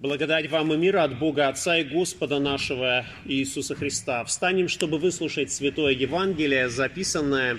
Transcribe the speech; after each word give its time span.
Благодать 0.00 0.50
вам 0.50 0.72
и 0.72 0.78
мир 0.78 0.96
от 0.96 1.18
Бога 1.18 1.48
Отца 1.48 1.76
и 1.76 1.84
Господа 1.84 2.38
нашего 2.38 3.04
Иисуса 3.26 3.74
Христа. 3.74 4.24
Встанем, 4.24 4.66
чтобы 4.66 4.98
выслушать 4.98 5.52
Святое 5.52 5.92
Евангелие, 5.92 6.70
записанное 6.70 7.58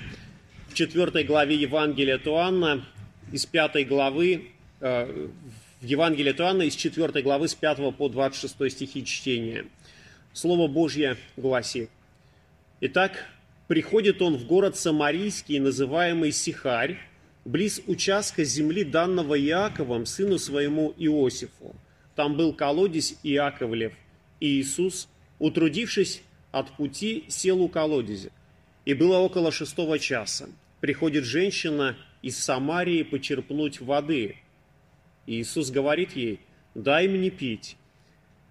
в 0.68 0.74
4 0.74 1.24
главе 1.24 1.56
Евангелия 1.56 2.18
Туанна, 2.18 2.84
из 3.32 3.46
5 3.46 3.88
главы, 3.88 4.48
э, 4.80 5.28
в 5.82 5.86
Евангелии 5.86 6.32
Туанна, 6.32 6.64
из 6.64 6.76
4 6.76 7.22
главы 7.22 7.48
с 7.48 7.54
5 7.54 7.92
по 7.92 8.10
26 8.10 8.72
стихи 8.72 9.06
чтения. 9.06 9.66
Слово 10.34 10.68
Божье 10.68 11.18
гласит. 11.38 11.92
Итак, 12.80 13.24
приходит 13.68 14.20
он 14.24 14.38
в 14.38 14.48
город 14.48 14.76
Самарийский, 14.76 15.60
называемый 15.60 16.32
Сихарь, 16.32 16.98
близ 17.46 17.84
участка 17.86 18.44
земли 18.44 18.84
данного 18.84 19.40
Иаковом, 19.40 20.08
сыну 20.08 20.40
своему 20.40 20.96
Иосифу– 20.98 21.76
там 22.22 22.38
был 22.38 22.54
колодец 22.54 23.16
Иаковлев, 23.24 23.94
и 24.40 24.60
Иисус, 24.60 25.10
утрудившись 25.40 26.22
от 26.52 26.70
пути, 26.78 27.24
сел 27.30 27.60
у 27.64 27.68
колодезя. 27.68 28.30
И 28.86 28.94
было 28.94 29.18
около 29.18 29.52
шестого 29.52 29.98
часа. 29.98 30.48
Приходит 30.82 31.24
женщина 31.24 31.98
из 32.22 32.38
Самарии 32.38 33.02
почерпнуть 33.02 33.82
воды. 33.82 34.36
И 35.26 35.42
Иисус 35.42 35.72
говорит 35.72 36.16
ей, 36.16 36.42
дай 36.76 37.08
мне 37.08 37.32
пить. 37.32 37.76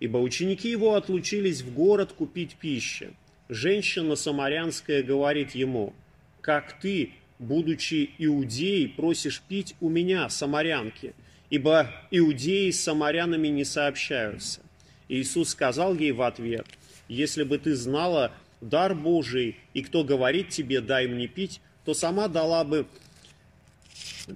Ибо 0.00 0.18
ученики 0.18 0.68
его 0.68 0.96
отлучились 0.96 1.62
в 1.62 1.72
город 1.72 2.12
купить 2.12 2.56
пищу. 2.56 3.14
Женщина 3.48 4.16
самарянская 4.16 5.04
говорит 5.04 5.52
ему, 5.52 5.94
как 6.40 6.80
ты, 6.80 7.12
будучи 7.38 8.10
иудеей, 8.18 8.88
просишь 8.88 9.40
пить 9.42 9.76
у 9.80 9.88
меня, 9.88 10.28
самарянки– 10.28 11.14
ибо 11.50 11.90
иудеи 12.10 12.70
с 12.70 12.80
самарянами 12.80 13.48
не 13.48 13.64
сообщаются. 13.64 14.60
Иисус 15.08 15.50
сказал 15.50 15.94
ей 15.94 16.12
в 16.12 16.22
ответ, 16.22 16.66
если 17.08 17.42
бы 17.42 17.58
ты 17.58 17.74
знала 17.74 18.32
дар 18.60 18.94
Божий, 18.94 19.56
и 19.74 19.82
кто 19.82 20.04
говорит 20.04 20.50
тебе, 20.50 20.80
дай 20.80 21.08
мне 21.08 21.26
пить, 21.26 21.60
то 21.84 21.92
сама 21.92 22.28
дала 22.28 22.62
бы, 22.62 22.86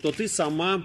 то 0.02 0.11
ты 0.11 0.27
сама 0.27 0.84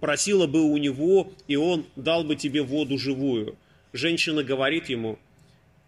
просила 0.00 0.46
бы 0.46 0.62
у 0.62 0.76
него, 0.76 1.32
и 1.46 1.56
он 1.56 1.86
дал 1.94 2.24
бы 2.24 2.34
тебе 2.34 2.62
воду 2.62 2.98
живую. 2.98 3.56
Женщина 3.92 4.42
говорит 4.42 4.88
ему, 4.88 5.18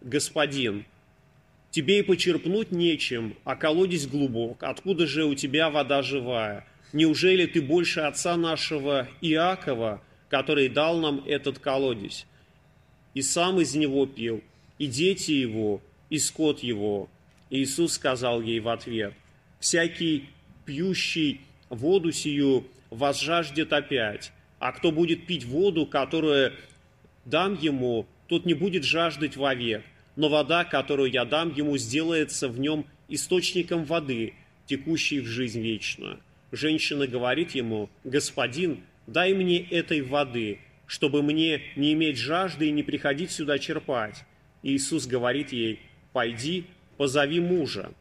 господин, 0.01 0.85
тебе 1.71 1.99
и 1.99 2.03
почерпнуть 2.03 2.71
нечем, 2.71 3.35
а 3.43 3.55
колодец 3.57 4.07
глубок, 4.07 4.63
откуда 4.63 5.05
же 5.05 5.25
у 5.25 5.35
тебя 5.35 5.69
вода 5.69 6.01
живая? 6.01 6.65
Неужели 6.91 7.45
ты 7.45 7.61
больше 7.61 7.99
отца 7.99 8.35
нашего 8.35 9.07
Иакова, 9.21 10.01
который 10.27 10.69
дал 10.69 10.99
нам 10.99 11.23
этот 11.27 11.59
колодец? 11.59 12.25
И 13.13 13.21
сам 13.21 13.61
из 13.61 13.75
него 13.75 14.07
пил, 14.07 14.43
и 14.79 14.87
дети 14.87 15.31
его, 15.31 15.81
и 16.09 16.17
скот 16.17 16.59
его. 16.63 17.09
Иисус 17.51 17.93
сказал 17.93 18.41
ей 18.41 18.59
в 18.59 18.69
ответ, 18.69 19.13
«Всякий 19.59 20.29
пьющий 20.65 21.41
воду 21.69 22.11
сию 22.11 22.65
возжаждет 22.89 23.71
опять, 23.71 24.31
а 24.57 24.71
кто 24.71 24.91
будет 24.91 25.27
пить 25.27 25.45
воду, 25.45 25.85
которую 25.85 26.53
дам 27.25 27.55
ему, 27.59 28.07
тот 28.27 28.45
не 28.45 28.55
будет 28.55 28.83
жаждать 28.83 29.37
вовек, 29.37 29.83
но 30.15 30.27
вода, 30.29 30.63
которую 30.63 31.11
я 31.11 31.25
дам 31.25 31.53
ему, 31.53 31.77
сделается 31.77 32.49
в 32.49 32.59
нем 32.59 32.85
источником 33.09 33.85
воды, 33.85 34.33
текущей 34.65 35.19
в 35.19 35.27
жизнь 35.27 35.61
вечную». 35.61 36.19
Женщина 36.51 37.05
говорит 37.05 37.51
ему, 37.51 37.89
«Господин, 38.03 38.83
дай 39.05 39.33
мне 39.33 39.59
этой 39.59 40.01
воды, 40.01 40.59
чтобы 40.87 41.21
мне 41.21 41.61
не 41.75 41.93
иметь 41.93 42.17
жажды 42.17 42.67
и 42.67 42.71
не 42.71 42.83
приходить 42.83 43.31
сюда 43.31 43.59
черпать». 43.59 44.23
Иисус 44.63 45.05
говорит 45.05 45.51
ей, 45.51 45.79
«Пойди, 46.11 46.65
позови 46.97 47.39
мужа 47.39 47.91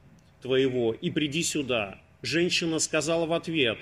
твоего 0.41 0.94
и 0.94 1.10
приди 1.10 1.42
сюда». 1.42 2.00
Женщина 2.22 2.78
сказала 2.78 3.26
в 3.26 3.32
ответ, 3.32 3.78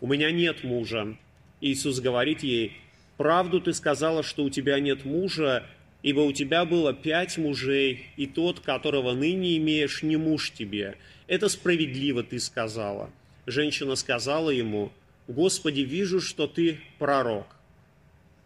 «У 0.00 0.06
меня 0.06 0.30
нет 0.30 0.62
мужа». 0.62 1.16
Иисус 1.60 2.00
говорит 2.00 2.42
ей, 2.42 2.72
«Правду 3.16 3.60
ты 3.60 3.72
сказала, 3.72 4.22
что 4.22 4.44
у 4.44 4.50
тебя 4.50 4.78
нет 4.78 5.04
мужа, 5.04 5.64
ибо 6.02 6.20
у 6.20 6.32
тебя 6.32 6.64
было 6.64 6.92
пять 6.92 7.38
мужей, 7.38 8.06
и 8.16 8.26
тот, 8.26 8.60
которого 8.60 9.14
ныне 9.14 9.56
имеешь, 9.56 10.02
не 10.02 10.16
муж 10.16 10.50
тебе. 10.50 10.96
Это 11.28 11.48
справедливо 11.48 12.22
ты 12.22 12.38
сказала». 12.38 13.10
Женщина 13.46 13.96
сказала 13.96 14.50
ему, 14.50 14.92
«Господи, 15.26 15.80
вижу, 15.80 16.20
что 16.20 16.46
ты 16.46 16.80
пророк. 16.98 17.46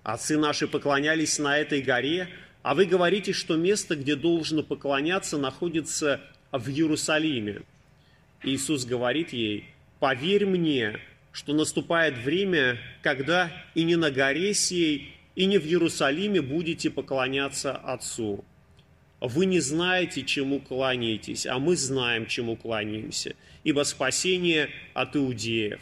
Отцы 0.02 0.38
наши 0.38 0.66
поклонялись 0.66 1.38
на 1.38 1.58
этой 1.58 1.82
горе, 1.82 2.28
а 2.62 2.74
вы 2.74 2.86
говорите, 2.86 3.32
что 3.32 3.56
место, 3.56 3.96
где 3.96 4.16
должно 4.16 4.62
поклоняться, 4.62 5.38
находится 5.38 6.20
в 6.52 6.68
Иерусалиме». 6.68 7.62
Иисус 8.42 8.84
говорит 8.84 9.32
ей, 9.32 9.68
«Поверь 9.98 10.46
мне, 10.46 11.00
что 11.32 11.52
наступает 11.52 12.16
время, 12.16 12.78
когда 13.02 13.52
и 13.74 13.84
не 13.84 13.96
на 13.96 14.10
горе 14.10 14.54
сей, 14.54 15.14
и 15.34 15.44
не 15.44 15.58
в 15.58 15.66
Иерусалиме 15.66 16.40
будете 16.40 16.90
поклоняться 16.90 17.72
Отцу. 17.72 18.42
Вы 19.20 19.46
не 19.46 19.60
знаете, 19.60 20.22
чему 20.22 20.60
кланяетесь, 20.60 21.46
а 21.46 21.58
мы 21.58 21.76
знаем, 21.76 22.26
чему 22.26 22.56
кланяемся, 22.56 23.34
ибо 23.64 23.82
спасение 23.84 24.68
от 24.92 25.16
иудеев. 25.16 25.80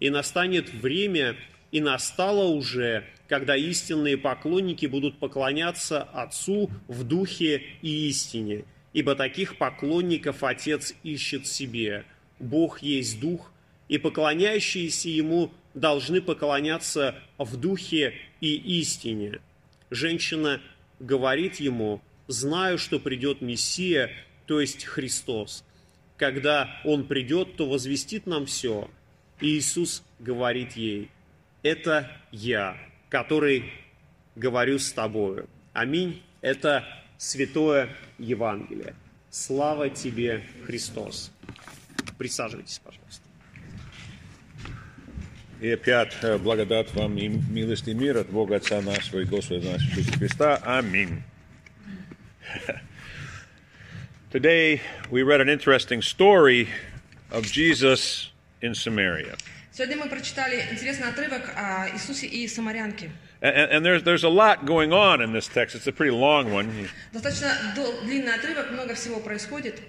И 0.00 0.10
настанет 0.10 0.72
время, 0.72 1.36
и 1.70 1.80
настало 1.80 2.44
уже, 2.44 3.04
когда 3.26 3.56
истинные 3.56 4.18
поклонники 4.18 4.84
будут 4.84 5.18
поклоняться 5.18 6.02
Отцу 6.02 6.70
в 6.88 7.04
духе 7.04 7.62
и 7.80 8.08
истине, 8.08 8.64
ибо 8.92 9.14
таких 9.14 9.56
поклонников 9.56 10.44
Отец 10.44 10.94
ищет 11.02 11.46
себе. 11.46 12.04
Бог 12.38 12.82
есть 12.82 13.18
Дух, 13.20 13.50
и 13.88 13.96
поклоняющиеся 13.96 15.08
Ему 15.08 15.50
должны 15.72 16.20
поклоняться 16.20 17.14
в 17.38 17.56
духе 17.56 18.14
и 18.42 18.54
истине. 18.80 19.40
Женщина 19.90 20.60
говорит 20.98 21.56
Ему, 21.56 22.02
знаю, 22.26 22.78
что 22.78 22.98
придет 22.98 23.40
Мессия, 23.40 24.10
то 24.46 24.60
есть 24.60 24.84
Христос 24.84 25.64
когда 26.22 26.80
Он 26.84 27.04
придет, 27.08 27.56
то 27.56 27.68
возвестит 27.68 28.26
нам 28.28 28.46
все. 28.46 28.88
И 29.40 29.58
Иисус 29.58 30.04
говорит 30.20 30.76
ей, 30.76 31.10
это 31.64 32.08
я, 32.30 32.76
который 33.08 33.72
говорю 34.36 34.78
с 34.78 34.92
тобою. 34.92 35.48
Аминь. 35.72 36.22
Это 36.40 36.84
Святое 37.18 37.88
Евангелие. 38.20 38.94
Слава 39.30 39.90
тебе, 39.90 40.44
Христос. 40.64 41.32
Присаживайтесь, 42.18 42.80
пожалуйста. 42.84 43.22
И 45.60 45.70
опять 45.70 46.14
э, 46.22 46.38
благодать 46.38 46.94
вам 46.94 47.18
и 47.18 47.26
милость 47.26 47.88
и 47.88 47.94
мир 47.94 48.18
от 48.18 48.30
Бога 48.30 48.56
Отца 48.56 48.80
нашего 48.80 49.20
и 49.20 49.24
Господа 49.24 49.72
нашего 49.72 49.98
Иисуса 49.98 50.18
Христа. 50.18 50.56
Аминь. 50.62 51.24
Today, 54.29 54.81
we 55.09 55.23
read 55.23 55.41
an 55.41 55.49
interesting 55.49 56.01
story 56.01 56.69
of 57.31 57.45
Jesus 57.51 58.29
in 58.61 58.75
Samaria. 58.75 59.35
Сегодня 59.71 59.97
мы 59.97 60.09
прочитали 60.09 60.65
интересный 60.71 61.07
отрывок 61.07 61.53
о 61.55 61.87
Иисусе 61.93 62.25
и 62.27 62.47
самарянке. 62.47 63.11
And, 63.41 63.71
and 63.71 63.85
there's, 63.85 64.03
there's 64.03 64.23
a 64.23 64.29
lot 64.29 64.65
going 64.65 64.91
on 64.91 65.21
in 65.21 65.31
this 65.31 65.47
text. 65.47 65.75
It's 65.75 65.85
a 65.85 65.91
pretty 65.91 66.11
long 66.11 66.51
one. 66.51 66.89
Достаточно 67.13 67.53
длинный 68.03 68.33
отрывок, 68.33 68.71
много 68.71 68.95
всего 68.95 69.19
происходит. 69.19 69.79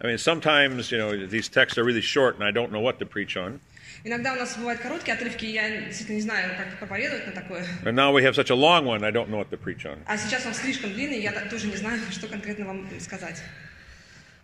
I 0.00 0.06
mean, 0.06 0.18
sometimes, 0.18 0.92
you 0.92 0.98
know, 0.98 1.26
these 1.26 1.48
texts 1.48 1.78
are 1.78 1.84
really 1.84 2.02
short 2.02 2.36
and 2.36 2.44
I 2.44 2.50
don't 2.50 2.70
know 2.70 2.80
what 2.80 2.98
to 3.00 3.06
preach 3.06 3.36
on. 3.36 3.60
Иногда 4.04 4.34
у 4.34 4.36
нас 4.36 4.56
бывают 4.56 4.80
короткие 4.80 5.14
отрывки, 5.14 5.44
и 5.44 5.52
я 5.52 5.80
действительно 5.82 6.16
не 6.16 6.22
знаю, 6.22 6.50
как 6.56 6.78
проповедовать 6.78 7.26
на 7.26 7.32
такое. 7.32 7.64
And 7.84 7.94
now 7.94 8.12
we 8.12 8.22
have 8.22 8.34
such 8.34 8.50
a 8.50 8.54
long 8.54 8.84
one, 8.84 9.02
I 9.04 9.10
don't 9.10 9.28
know 9.28 9.38
what 9.38 9.50
to 9.50 9.58
preach 9.58 9.84
on. 9.84 9.98
А 10.06 10.16
сейчас 10.16 10.46
он 10.46 10.54
слишком 10.54 10.92
длинный, 10.92 11.20
я 11.20 11.32
тоже 11.32 11.66
не 11.66 11.76
знаю, 11.76 12.00
что 12.10 12.28
конкретно 12.28 12.66
вам 12.66 12.88
сказать. 13.00 13.42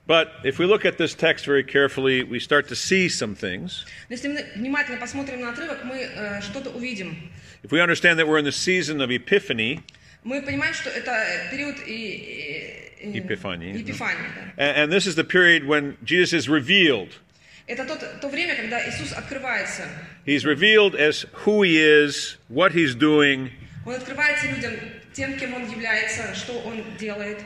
But 0.06 0.44
if 0.44 0.58
we 0.58 0.66
look 0.66 0.84
at 0.84 0.98
this 0.98 1.14
text 1.14 1.46
very 1.46 1.62
carefully, 1.62 2.24
we 2.24 2.40
start 2.40 2.66
to 2.68 2.74
see 2.74 3.08
some 3.08 3.36
things. 3.36 3.84
Если 4.08 4.28
мы 4.28 4.44
внимательно 4.56 4.98
посмотрим 4.98 5.40
на 5.40 5.50
отрывок, 5.50 5.84
мы 5.84 5.96
э, 5.96 6.40
что-то 6.40 6.70
увидим. 6.70 7.30
If 7.62 7.70
we 7.70 7.80
understand 7.80 8.18
that 8.18 8.26
we're 8.26 8.38
in 8.38 8.44
the 8.44 8.50
season 8.50 9.00
of 9.00 9.10
Epiphany, 9.10 9.80
мы 10.24 10.42
понимаем, 10.42 10.74
что 10.74 10.90
это 10.90 11.24
период 11.50 11.76
и, 11.86 12.90
и, 13.00 13.10
Епифании. 13.16 13.78
Епифании 13.78 14.26
да. 14.56 14.64
and, 14.64 14.76
and 14.76 14.92
this 14.92 15.06
is 15.06 15.14
the 15.14 15.24
period 15.24 15.66
when 15.66 15.96
Jesus 16.04 16.32
is 16.32 16.48
revealed. 16.48 17.18
Это 17.66 17.84
тот, 17.84 18.20
то 18.20 18.28
время, 18.28 18.56
когда 18.56 18.80
Иисус 18.88 19.12
открывается. 19.12 19.84
He's 20.26 20.44
revealed 20.44 20.94
as 20.94 21.24
who 21.44 21.62
he 21.62 21.76
is, 21.78 22.36
what 22.48 22.72
he's 22.72 22.94
doing. 22.94 23.50
Он 23.86 23.94
открывается 23.94 24.48
людям 24.48 24.72
тем, 25.12 25.38
кем 25.38 25.54
он 25.54 25.68
является, 25.70 26.34
что 26.34 26.58
он 26.60 26.82
делает. 26.98 27.38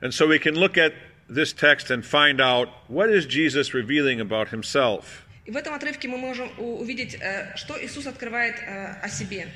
And 0.00 0.12
so 0.12 0.26
we 0.26 0.38
can 0.38 0.54
look 0.54 0.76
at 0.78 0.94
this 1.28 1.52
text 1.52 1.90
and 1.90 2.04
find 2.04 2.40
out 2.40 2.68
what 2.88 3.10
is 3.10 3.26
Jesus 3.26 3.74
revealing 3.74 4.20
about 4.20 4.48
himself. 4.48 5.24
И 5.44 5.50
в 5.50 5.56
этом 5.56 5.74
отрывке 5.74 6.08
мы 6.08 6.18
можем 6.18 6.50
у- 6.58 6.78
увидеть, 6.80 7.16
э, 7.20 7.54
что 7.56 7.76
Иисус 7.82 8.06
открывает 8.06 8.56
э, 8.60 8.94
о 9.02 9.08
себе. 9.08 9.48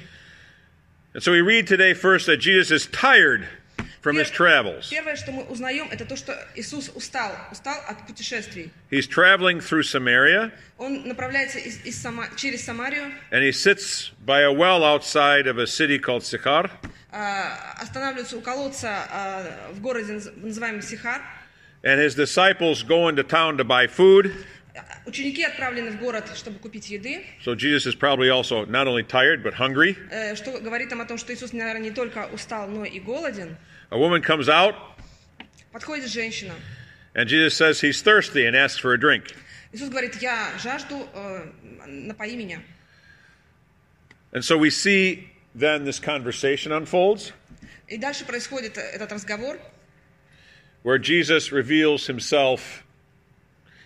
And 1.14 1.22
so 1.22 1.30
we 1.32 1.40
read 1.42 1.66
today 1.66 1.92
first 1.94 2.26
that 2.26 2.38
Jesus 2.38 2.70
is 2.70 2.86
tired 2.86 3.46
from 4.02 4.16
his 4.16 4.30
travels. 4.30 4.88
Первое, 4.90 5.16
что 5.16 5.30
мы 5.32 5.44
узнаем, 5.44 5.88
это 5.90 6.04
то, 6.04 6.16
что 6.16 6.34
Иисус 6.56 6.90
устал, 6.94 7.30
устал 7.52 7.76
от 7.88 8.06
путешествий. 8.06 8.70
He's 8.90 9.06
traveling 9.08 9.60
through 9.60 9.82
Samaria, 9.84 10.50
Он 10.78 11.06
направляется 11.06 11.58
из- 11.58 11.84
из 11.84 12.00
Сама- 12.02 12.28
через 12.36 12.64
Самарию, 12.66 13.12
and 13.30 13.42
he 13.42 13.52
sits 13.52 14.10
by 14.26 14.40
a 14.42 14.50
well 14.52 14.82
outside 14.84 15.46
of 15.46 15.58
a 15.58 15.66
city 15.66 15.98
called 15.98 16.22
Sychar. 16.24 16.70
а, 17.14 17.76
останавливается 17.80 18.36
у 18.38 18.40
колодца 18.40 19.06
а, 19.10 19.70
в 19.72 19.80
городе, 19.80 20.14
наз- 20.14 20.32
называемом 20.36 20.82
Сихар. 20.82 21.20
And 21.84 21.98
his 21.98 22.14
disciples 22.14 22.82
go 22.82 23.08
into 23.08 23.22
town 23.22 23.56
to 23.58 23.64
buy 23.64 23.86
food. 23.86 24.32
А, 24.74 24.80
Ученики 25.06 25.44
отправлены 25.44 25.90
в 25.90 25.98
город, 26.00 26.24
чтобы 26.34 26.58
купить 26.58 26.88
еды, 26.88 27.26
So 27.44 27.54
Jesus 27.54 27.86
is 27.86 27.94
probably 27.94 28.30
also 28.30 28.64
not 28.66 28.86
only 28.86 29.02
tired, 29.06 29.42
but 29.42 29.54
hungry. 29.54 29.96
э, 30.10 30.34
что 30.36 30.58
говорит 30.60 30.90
нам 30.90 31.02
о 31.02 31.04
том, 31.06 31.18
что 31.18 31.34
Иисус, 31.34 31.52
наверное, 31.52 31.82
не 31.82 31.90
только 31.90 32.26
устал, 32.32 32.66
но 32.68 32.84
и 32.86 32.98
голоден. 32.98 33.56
A 33.90 33.98
woman 33.98 34.22
comes 34.22 34.48
out, 34.48 34.74
Подходит 35.72 36.08
женщина. 36.08 36.54
and 37.14 37.28
Jesus 37.28 37.54
says 37.56 37.80
he's 37.80 38.00
thirsty 38.02 38.46
and 38.46 38.56
asks 38.56 38.78
for 38.78 38.92
a 38.94 38.98
drink. 38.98 39.34
Иисус 39.72 39.88
говорит, 39.88 40.16
я 40.20 40.50
жажду, 40.58 41.08
э, 41.14 41.50
напои 41.86 42.36
меня. 42.36 42.60
And 44.32 44.44
so 44.44 44.56
we 44.56 44.70
see 44.70 45.28
then 45.54 45.84
this 45.84 45.98
conversation 45.98 46.72
unfolds 46.72 47.32
И 47.88 47.98
дальше 47.98 48.24
происходит 48.24 48.78
э, 48.78 48.80
этот 48.94 49.12
разговор, 49.12 49.58
where 50.82 50.98
Jesus 50.98 51.52
reveals 51.52 52.06
himself. 52.06 52.82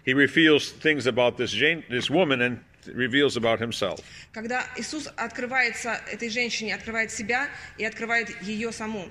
He 0.04 0.14
reveals 0.14 0.70
things 0.70 1.06
about 1.08 1.37
this, 1.37 1.50
Jane, 1.50 1.82
this 1.90 2.08
woman 2.08 2.40
and 2.40 2.60
reveals 2.94 3.37
about 3.37 3.58
himself. 3.58 4.00
когда 4.32 4.64
Иисус 4.76 5.08
открывается 5.16 6.00
этой 6.12 6.28
женщине, 6.28 6.75
открывает 6.76 7.10
себя 7.10 7.48
и 7.78 7.84
открывает 7.84 8.31
ее 8.43 8.70
саму. 8.70 9.08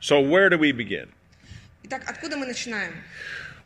So, 0.00 0.20
where 0.20 0.48
do 0.50 0.58
we 0.58 0.72
begin? 0.72 1.08
Итак, 1.84 2.02
откуда 2.06 2.36
мы 2.36 2.46
начинаем? 2.46 2.92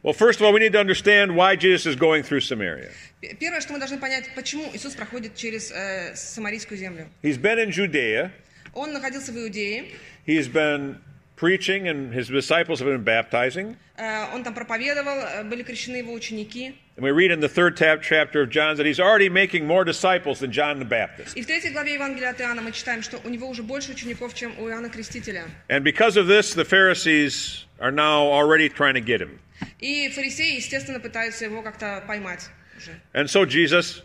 Well, 0.03 0.13
first 0.13 0.39
of 0.41 0.43
all, 0.47 0.53
we 0.53 0.61
need 0.61 0.73
to 0.73 0.79
understand 0.81 1.35
why 1.35 1.57
Jesus 1.57 1.87
is 1.87 1.97
going 1.97 2.23
through 2.23 2.41
Samaria. 2.41 2.91
П- 3.21 3.35
Первое, 3.41 3.61
что 3.61 3.73
мы 3.73 3.79
должны 3.79 3.99
понять, 3.99 4.31
почему 4.35 4.71
Иисус 4.75 4.95
проходит 4.95 5.35
через 5.35 5.73
э, 5.73 6.15
Самарийскую 6.15 6.79
землю. 6.79 7.09
He's 7.23 7.39
been 7.39 7.59
in 7.59 7.71
Judea, 7.71 8.31
Он 8.75 8.93
находился 8.93 9.33
в 9.33 9.37
Иудее, 9.39 9.87
he's 10.27 10.47
been 10.49 11.01
preaching, 11.41 11.87
and 11.89 12.13
his 12.13 12.29
disciples 12.29 12.81
have 12.81 12.89
been 12.89 13.05
baptizing. 13.05 13.77
э, 13.99 14.35
он 14.35 14.43
там 14.43 14.55
проповедовал, 14.55 15.19
э, 15.19 15.45
были 15.45 15.63
крещены 15.63 15.97
его 15.97 16.13
ученики. 16.13 16.75
And 16.97 17.05
we 17.05 17.11
read 17.11 17.31
in 17.31 17.41
the 17.41 17.49
third 17.49 17.77
tab, 17.77 18.03
chapter 18.03 18.41
of 18.43 18.51
John 18.51 18.77
that 18.77 18.87
he's 18.87 18.99
already 18.99 19.29
making 19.29 19.67
more 19.67 19.85
disciples 19.85 20.41
than 20.41 20.51
John 20.51 20.79
the 20.79 20.87
Baptist. 20.87 21.37
И 21.37 21.43
в 21.43 21.47
третьей 21.47 21.71
главе 21.71 21.95
Евангелия 21.95 22.31
от 22.31 22.41
Иоанна 22.41 22.63
мы 22.63 22.73
читаем, 22.73 23.03
что 23.03 23.19
у 23.25 23.29
него 23.29 23.49
уже 23.49 23.63
больше 23.63 23.93
учеников, 23.93 24.35
чем 24.35 24.59
у 24.59 24.69
Иоанна 24.69 24.89
Крестителя. 24.89 25.45
And 25.69 25.85
because 25.85 26.17
of 26.17 26.27
this, 26.27 26.55
the 26.55 26.65
Pharisees 26.65 27.67
are 27.81 27.93
now 27.93 28.27
already 28.33 28.69
trying 28.69 28.95
to 28.95 29.01
get 29.03 29.21
him. 29.21 29.39
И 29.79 30.09
фарисеи, 30.09 30.57
естественно, 30.57 31.01
пытаются 31.01 31.45
его 31.45 31.63
как-то 31.63 32.03
поймать 32.07 32.49
уже. 32.77 32.93
And 33.13 33.29
so 33.29 33.45
Jesus 33.45 34.03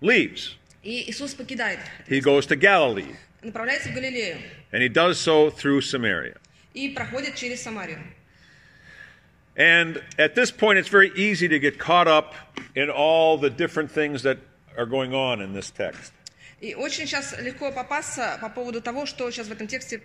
leaves. 0.00 0.56
И 0.82 1.10
Иисус 1.10 1.34
покидает, 1.34 1.78
He 2.08 2.20
goes 2.20 2.46
to 2.46 2.56
Galilee, 2.56 3.16
направляется 3.42 3.88
в 3.88 3.94
Галилею 3.94 4.38
and 4.72 4.82
he 4.82 4.88
does 4.88 5.18
so 5.18 5.50
through 5.50 5.80
Samaria. 5.80 6.36
И 6.73 6.89
проходит 6.89 7.35
через 7.35 7.61
Самарию. 7.61 7.99
And 9.55 10.01
at 10.17 10.33
this 10.33 10.49
point, 10.49 10.79
it's 10.79 10.87
very 10.87 11.11
easy 11.15 11.47
to 11.49 11.59
get 11.59 11.77
caught 11.77 12.07
up 12.07 12.33
in 12.73 12.89
all 12.89 13.37
the 13.37 13.49
different 13.49 13.91
things 13.91 14.23
that 14.23 14.37
are 14.77 14.85
going 14.85 15.13
on 15.13 15.41
in 15.41 15.53
this 15.53 15.69
text. 15.69 16.13
И 16.61 16.75
очень 16.75 17.07
сейчас 17.07 17.35
легко 17.41 17.71
попасться 17.71 18.37
по 18.39 18.47
поводу 18.47 18.81
того, 18.81 19.05
что 19.05 19.29
сейчас 19.31 19.47
в 19.47 19.51
этом 19.51 19.67
тексте 19.67 19.99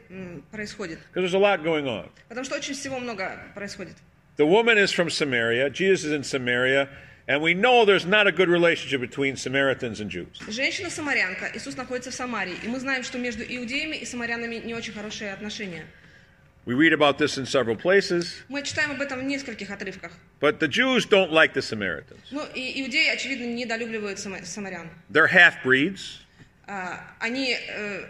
происходит. 0.51 0.99
Because 1.13 1.31
there's 1.31 1.35
a 1.35 1.39
lot 1.39 1.63
going 1.63 1.87
on. 1.87 2.11
Потому 2.29 2.45
что 2.45 2.57
очень 2.57 2.75
всего 2.75 2.99
много 2.99 3.39
происходит. 3.55 3.95
The 4.37 4.47
woman 4.47 4.79
is 4.79 4.91
from 4.91 5.09
Samaria, 5.11 5.71
Jesus 5.71 6.05
is 6.05 6.13
in 6.13 6.25
Samaria, 6.25 6.89
and 7.29 7.41
we 7.43 7.55
know 7.55 7.85
there's 7.85 8.07
not 8.07 8.27
a 8.27 8.33
good 8.33 8.49
relationship 8.49 9.01
between 9.01 9.37
Samaritans 9.37 10.01
and 10.01 10.11
Jews. 10.11 10.41
Женщина-самарянка, 10.49 11.51
Иисус 11.55 11.77
находится 11.77 12.11
в 12.11 12.15
Самарии, 12.15 12.57
и 12.63 12.69
мы 12.69 12.81
знаем, 12.81 13.03
что 13.03 13.19
между 13.19 13.45
иудеями 13.45 13.97
и 13.97 14.05
самарянами 14.05 14.57
не 14.57 14.75
очень 14.75 14.93
хорошие 14.93 15.33
отношения. 15.33 15.87
We 16.66 16.76
read 16.76 16.94
about 16.94 17.18
this 17.18 17.38
in 17.40 17.46
several 17.48 17.76
places, 17.76 18.36
Мы 18.48 18.62
читаем 18.62 18.92
об 18.92 19.02
этом 19.02 19.20
в 19.20 19.24
нескольких 19.24 19.72
отрывках. 19.72 20.12
but 20.40 20.60
the 20.60 20.68
Jews 20.68 21.06
don't 21.08 21.32
like 21.32 21.54
the 21.54 21.62
Samaritans. 21.62 22.20
Ну, 22.30 22.46
и 22.54 22.82
иудеи, 22.84 23.10
очевидно, 23.14 23.46
недолюбливают 23.46 24.20
сама- 24.20 24.44
самарян. 24.44 24.90
They're 25.12 25.28
half 25.28 25.64
breeds. 25.64 26.20
А, 26.68 27.04
они 27.20 27.56
э, 27.58 28.04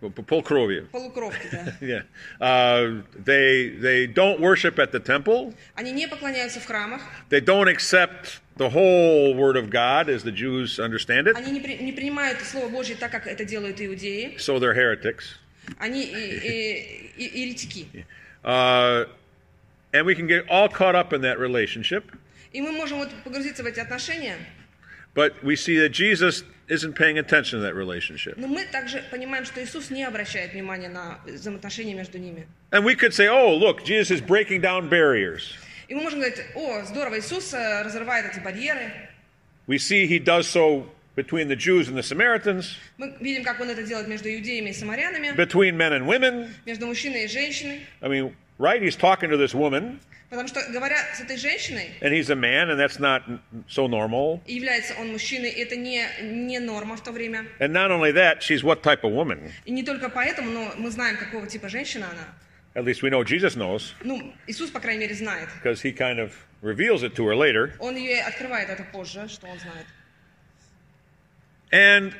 Polkrovia. 0.00 0.86
полукровки, 0.92 1.48
да. 1.50 1.74
Yeah. 1.80 2.02
Uh, 2.40 3.02
they, 3.24 3.70
they 3.80 4.06
don't 4.06 4.38
worship 4.40 4.78
at 4.78 4.92
the 4.92 5.00
temple. 5.00 5.52
Они 5.74 5.90
не 5.90 6.06
поклоняются 6.06 6.60
в 6.60 6.66
храмах, 6.66 7.00
They 7.30 7.40
don't 7.40 7.66
accept 7.68 8.40
the 8.58 8.68
whole 8.70 9.34
Word 9.34 9.56
of 9.56 9.70
God 9.70 10.08
as 10.08 10.22
the 10.22 10.30
Jews 10.32 10.78
understand 10.78 11.26
it. 11.26 11.34
они 11.36 11.50
не, 11.50 11.60
при- 11.60 11.78
не 11.78 11.92
принимают 11.92 12.40
Слово 12.42 12.68
Божье 12.68 12.94
так, 12.94 13.10
как 13.10 13.26
это 13.26 13.44
делают 13.44 13.80
иудеи. 13.80 14.36
So 14.38 14.58
they're 14.60 14.74
heretics. 14.74 15.34
Они 15.78 16.02
и, 16.02 16.06
и- 17.16 17.26
и- 17.26 17.40
еретики. 17.46 18.04
Uh, 18.42 19.04
and 19.92 20.06
we 20.06 20.14
can 20.14 20.26
get 20.26 20.44
all 20.48 20.68
caught 20.68 20.94
up 20.94 21.12
in 21.12 21.20
that 21.22 21.38
relationship. 21.38 22.04
И 22.52 22.60
мы 22.60 22.72
можем 22.72 22.98
вот 22.98 23.10
погрузиться 23.24 23.62
в 23.62 23.66
эти 23.66 23.78
отношения, 23.80 24.36
But 25.14 25.42
we 25.42 25.56
see 25.56 25.76
that 25.78 25.90
Jesus 25.90 26.44
isn't 26.68 26.94
paying 26.94 27.18
attention 27.18 27.58
to 27.58 27.64
that 27.66 27.74
relationship. 27.74 28.34
но 28.36 28.46
мы 28.46 28.64
также 28.64 29.02
понимаем, 29.10 29.44
что 29.44 29.62
Иисус 29.62 29.90
не 29.90 30.04
обращает 30.04 30.52
внимания 30.52 30.88
на 30.88 31.18
взаимоотношения 31.26 31.94
между 31.94 32.18
ними. 32.18 32.46
And 32.70 32.84
we 32.84 32.94
could 32.94 33.12
say, 33.12 33.26
oh, 33.28 33.52
look, 33.56 33.84
Jesus 33.84 34.10
is 34.12 34.20
breaking 34.20 34.60
down 34.60 34.88
barriers. 34.88 35.52
И 35.88 35.94
мы 35.94 36.02
можем 36.02 36.20
говорить, 36.20 36.40
о, 36.54 36.82
здорово, 36.84 37.18
Иисус 37.18 37.52
э, 37.52 37.82
разрывает 37.82 38.32
эти 38.32 38.38
барьеры. 38.40 38.92
We 39.66 39.78
see 39.78 40.06
he 40.06 40.18
does 40.20 40.46
so 40.48 40.86
between 41.16 41.48
the 41.48 41.56
Jews 41.56 41.88
and 41.88 41.96
the 41.96 42.02
Samaritans, 42.02 42.76
Мы 42.98 43.14
видим, 43.20 43.42
как 43.44 43.60
Он 43.60 43.68
это 43.70 43.82
делает 43.82 44.08
между 44.08 44.28
иудеями 44.28 44.70
и 44.70 44.72
самарянами, 44.72 45.28
between 45.36 45.76
men 45.76 45.92
and 45.92 46.06
women. 46.06 46.48
между 46.66 46.86
мужчиной 46.86 47.24
и 47.24 47.28
женщиной. 47.28 47.80
I 48.00 48.08
mean, 48.08 48.34
right? 48.58 48.80
He's 48.82 48.96
talking 48.96 49.28
to 49.30 49.36
this 49.36 49.54
woman, 49.54 50.00
Потому 50.30 50.46
что, 50.46 50.60
говоря 50.70 50.96
с 51.16 51.20
этой 51.20 51.36
женщиной, 51.36 51.90
and 52.00 52.12
he's 52.12 52.30
a 52.30 52.36
man, 52.36 52.70
and 52.70 52.78
that's 52.78 53.00
not 53.00 53.22
so 53.68 53.88
normal. 53.88 54.40
и 54.46 54.54
является 54.54 54.94
он 55.00 55.10
мужчиной, 55.10 55.50
и 55.50 55.60
это 55.60 55.74
не, 55.74 56.04
не 56.22 56.60
норма 56.60 56.96
в 56.96 57.02
то 57.02 57.10
время. 57.10 57.46
And 57.58 57.72
not 57.72 57.90
only 57.90 58.12
that, 58.12 58.40
she's 58.40 58.62
what 58.62 58.82
type 58.82 59.02
of 59.02 59.12
woman? 59.12 59.50
И 59.64 59.72
не 59.72 59.82
только 59.82 60.08
поэтому, 60.08 60.50
но 60.52 60.72
мы 60.76 60.90
знаем, 60.92 61.16
какого 61.16 61.48
типа 61.48 61.68
женщина 61.68 62.06
она. 62.12 62.28
At 62.76 62.84
least 62.84 63.02
we 63.02 63.10
know 63.10 63.24
Jesus 63.24 63.56
knows, 63.56 63.94
Ну, 64.04 64.32
Иисус, 64.46 64.70
по 64.70 64.78
крайней 64.78 65.00
мере, 65.00 65.14
знает. 65.16 65.48
because 65.60 65.82
he 65.82 65.90
kind 65.92 66.20
of 66.20 66.30
reveals 66.62 67.02
it 67.02 67.16
to 67.16 67.26
her 67.26 67.34
later. 67.34 67.72
Он 67.80 67.96
ее 67.96 68.20
открывает 68.22 68.70
это 68.70 68.84
позже, 68.84 69.26
что 69.28 69.48
он 69.48 69.58
знает. 69.58 69.84
And 71.74 72.14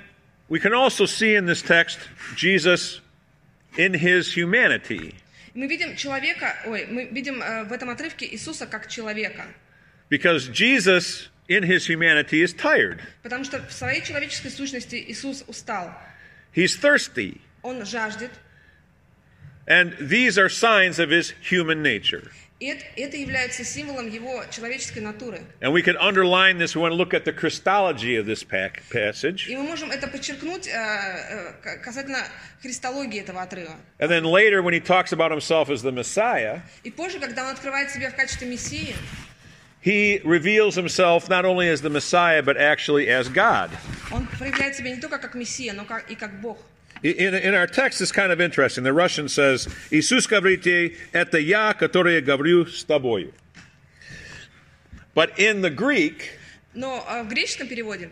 we 0.48 0.58
can 0.60 0.72
also 0.72 1.06
see 1.06 1.34
in 1.34 1.46
this 1.46 1.62
text 1.62 1.98
Jesus 2.36 3.00
in 3.76 3.94
his 3.94 4.32
humanity, 4.32 5.14
И 5.54 5.58
Мы 5.58 5.66
видим 5.66 5.96
человека, 5.96 6.56
ой, 6.66 6.86
мы 6.86 7.06
видим 7.10 7.42
э, 7.42 7.64
в 7.64 7.72
этом 7.72 7.90
отрывке 7.90 8.26
Иисуса 8.26 8.66
как 8.66 8.88
человека. 8.88 9.46
because 10.08 10.48
Jesus 10.48 11.28
in 11.48 11.62
his 11.64 11.86
humanity 11.86 12.42
is 12.42 12.52
tired. 12.52 13.00
Потому 13.22 13.44
что 13.44 13.60
в 13.60 13.72
своей 13.72 14.02
человеческой 14.02 14.50
сущности 14.50 15.04
Иисус 15.08 15.42
устал. 15.48 15.92
He's 16.54 16.76
thirsty. 16.76 17.40
Он 17.62 17.84
жаждет. 17.84 18.30
And 19.66 19.94
these 20.00 20.38
are 20.38 20.48
signs 20.48 20.98
of 20.98 21.10
his 21.10 21.32
human 21.40 21.82
nature. 21.82 22.30
Это, 22.57 23.17
является 23.17 23.65
символом 23.65 24.07
его 24.07 24.43
человеческой 24.49 24.99
натуры. 24.99 25.41
And 25.59 25.73
we 25.73 25.81
can 25.81 25.97
underline 25.97 26.57
this. 26.57 26.73
We 26.73 26.81
want 26.81 26.93
to 26.93 26.97
look 26.97 27.13
at 27.13 27.25
the 27.25 27.33
Christology 27.33 28.15
of 28.15 28.25
this 28.25 28.45
passage. 28.45 29.47
И 29.49 29.57
мы 29.57 29.63
можем 29.63 29.91
это 29.91 30.07
подчеркнуть 30.07 30.65
э, 30.67 30.71
э, 30.71 31.77
касательно 31.83 32.19
христологии 32.61 33.19
этого 33.19 33.41
отрыва. 33.41 33.75
And 33.99 34.09
then 34.09 34.23
later, 34.23 34.61
when 34.61 34.73
he 34.73 34.79
talks 34.79 35.11
about 35.11 35.31
himself 35.31 35.69
as 35.69 35.81
the 35.81 35.91
Messiah, 35.91 36.61
И 36.83 36.91
позже, 36.91 37.19
когда 37.19 37.43
он 37.43 37.49
открывает 37.49 37.91
себя 37.91 38.09
в 38.09 38.15
качестве 38.15 38.47
Мессии, 38.47 38.95
he 39.81 40.21
reveals 40.23 40.75
himself 40.75 41.27
not 41.27 41.43
only 41.43 41.67
as 41.67 41.81
the 41.81 41.89
Messiah, 41.89 42.41
but 42.41 42.55
actually 42.55 43.09
as 43.09 43.27
God. 43.27 43.69
он 44.13 44.27
проявляет 44.27 44.75
себя 44.75 44.95
не 44.95 45.01
только 45.01 45.17
как 45.17 45.35
Мессия, 45.35 45.73
но 45.73 45.85
и 46.07 46.15
как 46.15 46.39
Бог. 46.39 46.57
in, 47.03 47.33
in 47.33 47.53
our 47.53 47.67
text 47.67 48.01
is 48.01 48.11
kind 48.11 48.31
of 48.31 48.41
interesting. 48.41 48.83
The 48.83 48.93
Russian 48.93 49.27
says, 49.29 49.67
Isus 49.91 50.27
Gavriti, 50.27 50.95
это 51.13 51.39
я, 51.39 51.73
который 51.73 52.21
говорю 52.21 52.65
с 52.65 52.83
тобою. 52.83 53.33
But 55.13 55.39
in 55.39 55.61
the 55.61 55.69
Greek, 55.69 56.37
Но 56.73 56.99
в 56.99 57.29
переводе 57.29 58.09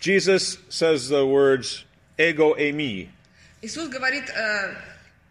Jesus 0.00 0.58
says 0.68 1.08
the 1.08 1.26
words 1.26 1.84
ego 2.18 2.54
eimi. 2.54 3.08
Иисус 3.62 3.88
говорит 3.88 4.30
э, 4.30 4.74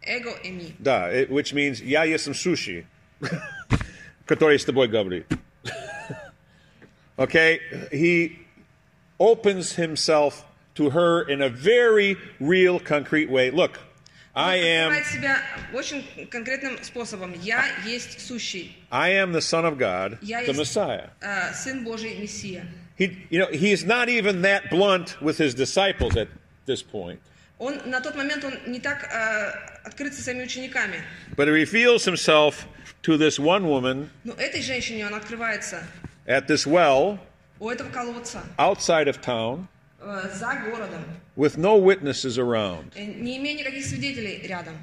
ego 0.06 0.34
eimi. 0.44 0.74
Да, 0.78 1.08
э, 1.10 1.26
which 1.28 1.54
means 1.54 1.80
я 1.80 2.04
ем 2.04 2.34
суши, 2.34 2.84
который 4.26 4.58
с 4.58 4.64
тобой 4.64 4.88
говорит. 4.88 5.26
Okay, 7.18 7.58
he 7.90 8.38
opens 9.18 9.72
himself 9.72 10.44
to 10.77 10.89
her 10.89 11.21
in 11.29 11.41
a 11.41 11.49
very 11.49 12.17
real, 12.39 12.79
concrete 12.79 13.29
way. 13.29 13.51
Look, 13.51 13.79
I 14.35 14.55
am, 14.57 14.91
Открывает 14.91 15.05
себя 15.07 15.37
очень 15.73 16.27
конкретным 16.31 16.81
способом. 16.83 17.33
Я 17.41 17.63
есть 17.85 18.19
сущий, 18.19 18.75
I 18.91 19.11
am 19.11 19.31
the 19.31 19.41
Son 19.41 19.63
of 19.65 19.77
God, 19.77 20.17
Я 20.21 20.41
the 20.43 20.47
есть- 20.53 20.59
Messiah. 20.59 21.09
э, 21.21 21.53
Сын 21.53 21.83
Божий, 21.83 22.15
Мессия. 22.19 22.65
He, 22.97 23.17
you 23.29 23.39
know, 23.39 23.47
he's 23.51 23.83
not 23.85 24.07
even 24.09 24.41
that 24.43 24.69
blunt 24.69 25.19
with 25.21 25.37
his 25.37 25.53
disciples 25.53 26.15
at 26.15 26.27
this 26.65 26.81
point, 26.83 27.19
Он 27.59 27.79
на 27.85 28.01
тот 28.01 28.15
момент 28.15 28.43
он 28.43 28.57
не 28.67 28.79
так 28.79 29.03
э, 29.11 29.51
открыт 29.85 30.13
со 30.15 30.21
своими 30.23 30.43
учениками. 30.43 31.01
but 31.35 31.47
he 31.47 31.51
reveals 31.53 32.03
himself 32.05 32.65
to 33.03 33.17
this 33.17 33.37
one 33.39 33.67
woman 33.67 34.09
Но 34.23 34.33
этой 34.33 34.61
женщине 34.61 35.05
он 35.05 35.13
открывается 35.13 35.83
at 36.25 36.47
this 36.47 36.65
well 36.65 37.19
у 37.59 37.69
этого 37.69 37.89
колодца, 37.89 38.41
outside 38.57 39.07
of 39.07 39.21
town 39.21 39.59
э, 39.61 39.67
за 39.99 40.55
городом, 40.69 41.03
with 41.35 41.57
no 41.57 41.75
witnesses 41.77 42.37
around. 42.37 42.91
э, 42.95 43.03
не 43.05 43.37
имея 43.37 43.57
никаких 43.57 43.85
свидетелей 43.85 44.45
рядом. 44.47 44.75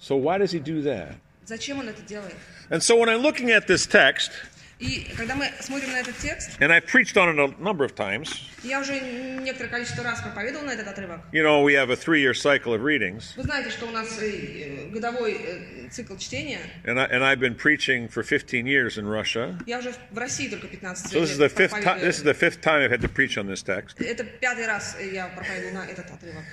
So 0.00 0.16
why 0.16 0.38
does 0.38 0.52
he 0.52 0.58
do 0.60 0.82
that? 0.82 1.16
Зачем 1.46 1.78
он 1.80 1.88
это 1.88 2.02
делает? 2.02 2.34
And 2.70 2.82
so 2.82 2.96
when 2.96 3.08
I'm 3.08 3.22
looking 3.22 3.50
at 3.50 3.66
this 3.66 3.86
text, 3.86 4.30
И 4.78 5.12
когда 5.14 5.34
мы 5.34 5.46
смотрим 5.60 5.92
на 5.92 6.00
этот 6.00 6.16
текст, 6.16 6.58
and 6.58 6.72
I've 6.72 6.86
preached 6.86 7.14
on 7.18 7.28
it 7.28 7.38
a 7.38 7.48
number 7.62 7.84
of 7.84 7.94
times, 7.94 8.30
я 8.62 8.80
уже 8.80 8.98
некоторое 8.98 9.68
количество 9.68 10.02
раз 10.02 10.22
проповедовал 10.22 10.64
на 10.64 10.70
этот 10.70 10.88
отрывок. 10.88 11.20
you 11.32 11.42
know, 11.42 11.62
we 11.62 11.74
have 11.74 11.90
a 11.90 11.96
three-year 11.96 12.32
cycle 12.32 12.72
of 12.72 12.80
readings, 12.82 13.34
Вы 13.36 13.42
знаете, 13.42 13.68
что 13.68 13.84
у 13.86 13.90
нас 13.90 14.18
э, 14.22 14.30
э, 14.30 14.88
годовой 14.88 15.36
э, 15.38 15.88
цикл 15.90 16.16
чтения. 16.16 16.60
and, 16.86 16.98
I, 16.98 17.04
and 17.08 17.22
I've 17.22 17.40
been 17.40 17.54
preaching 17.54 18.08
for 18.08 18.22
15 18.22 18.64
years 18.66 18.96
in 18.96 19.06
Russia. 19.06 19.58
Я 19.66 19.80
уже 19.80 19.92
в 20.10 20.16
России 20.16 20.48
только 20.48 20.66
15 20.66 21.12
So 21.12 21.20
this 21.20 21.32
is 21.32 21.36
the 21.36 21.42
лет 21.42 21.52
fifth 21.52 21.72
time. 21.72 21.82
проповедую. 21.82 22.08
This 22.08 22.16
is 22.16 22.24
the 22.24 22.34
fifth 22.34 22.62
time 22.62 22.80
I've 22.82 22.90
had 22.90 23.02
to 23.02 23.08
preach 23.08 23.36
on 23.36 23.46
this 23.46 23.62
text. 23.62 24.00
Это 24.00 24.24
пятый 24.24 24.66
раз 24.66 24.96
я 25.12 25.26
проповедую 25.26 25.74
на 25.74 25.84
этот 25.84 26.06
отрывок. 26.10 26.44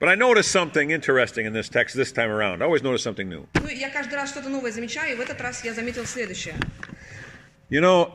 But 0.00 0.08
I 0.08 0.16
noticed 0.16 0.50
something 0.50 0.90
interesting 0.90 1.46
in 1.46 1.52
this 1.52 1.68
text 1.68 1.96
this 1.96 2.12
time 2.12 2.30
around. 2.30 2.62
I 2.62 2.66
always 2.66 2.82
notice 2.82 3.02
something 3.02 3.28
new. 3.28 3.46
Ну, 3.54 3.68
я 3.68 3.88
каждый 3.90 4.14
раз 4.14 4.30
что-то 4.30 4.48
новое 4.48 4.70
замечаю, 4.72 5.12
и 5.12 5.16
в 5.16 5.20
этот 5.20 5.40
раз 5.40 5.64
я 5.64 5.72
заметил 5.72 6.04
следующее. 6.04 6.54
You 7.70 7.80
know, 7.80 8.12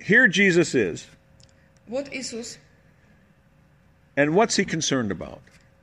here 0.00 0.26
Jesus 0.28 0.74
is, 0.74 1.06
Вот 1.86 2.08
Иисус, 2.12 2.58
and 4.16 4.34
what's 4.34 4.56
he 4.56 4.64
concerned 4.64 5.10
about? 5.10 5.40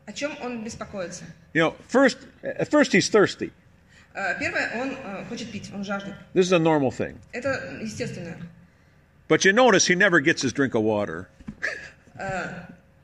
о 0.07 0.13
чем 0.13 0.35
он 0.41 0.63
беспокоится? 0.63 1.25
You 1.53 1.61
know, 1.61 1.75
first, 1.87 2.17
at 2.43 2.69
first 2.69 2.91
he's 2.91 3.07
thirsty. 3.09 3.51
Э, 4.13 4.37
Первое, 4.39 4.71
он 4.81 4.97
э, 5.03 5.25
хочет 5.29 5.51
пить, 5.51 5.69
он 5.73 5.83
жаждет. 5.83 6.15
This 6.33 6.47
is 6.47 6.51
a 6.53 6.59
normal 6.59 6.91
thing. 6.91 7.17
Это 7.33 7.77
естественно. 7.81 8.35
But 9.27 9.45
you 9.45 9.53
notice 9.53 9.85
he 9.87 9.95
never 9.95 10.19
gets 10.19 10.41
his 10.41 10.51
drink 10.53 10.73
of 10.75 10.81
water. 10.81 11.29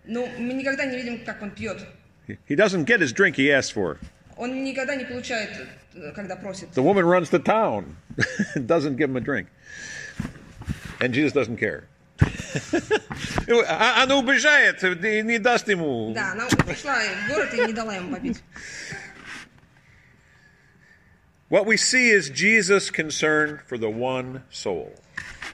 Но 0.04 0.26
мы 0.38 0.54
никогда 0.54 0.84
не 0.84 0.96
видим, 0.96 1.24
как 1.24 1.42
он 1.42 1.50
пьет. 1.50 1.78
He- 2.26 2.56
doesn't 2.56 2.84
get 2.86 3.00
his 3.00 3.12
drink 3.12 3.36
he 3.36 3.48
asks 3.50 3.70
for. 3.70 3.98
Он 4.36 4.64
никогда 4.64 4.96
не 4.96 5.04
получает, 5.04 5.50
э, 5.94 6.12
когда 6.12 6.36
просит. 6.36 6.68
The 6.74 6.82
woman 6.82 7.04
runs 7.04 7.30
to 7.30 7.38
town, 7.38 7.96
doesn't 8.56 8.96
give 8.96 9.10
him 9.10 9.16
a 9.16 9.20
drink. 9.20 9.48
And 11.00 11.12
Jesus 11.12 11.32
doesn't 11.32 11.58
care. 11.58 11.84
А- 13.66 14.02
Она 14.02 14.16
убежает 14.16 14.82
не 14.82 15.38
даст 15.38 15.68
ему. 15.68 16.12
Да, 16.14 16.32
она 16.32 16.46
ушла 16.46 17.00
в 17.26 17.28
город 17.28 17.54
и 17.54 17.66
не 17.66 17.72
дала 17.72 17.96
ему 17.96 18.14
попить. 18.14 18.42
What 21.50 21.66
we 21.66 21.76
see 21.76 22.10
is 22.10 22.30
Jesus' 22.30 22.90
concern 22.90 23.60
for 23.68 23.76
the 23.76 23.90
one 23.90 24.42
soul. 24.50 24.94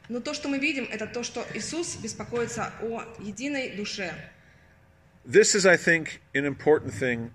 Но 0.09 0.21
то, 0.21 0.33
что 0.33 0.49
мы 0.49 0.59
видим, 0.59 0.89
это 0.91 1.07
то, 1.07 1.23
что 1.23 1.45
Иисус 1.55 1.97
беспокоится 1.97 2.73
о 2.81 3.03
единой 3.19 3.71
душе. 3.77 4.13
This 5.28 5.56
is, 5.56 5.66
I 5.66 5.78
think, 5.78 6.22
an 6.36 6.46
important 6.46 6.94
thing 6.94 7.32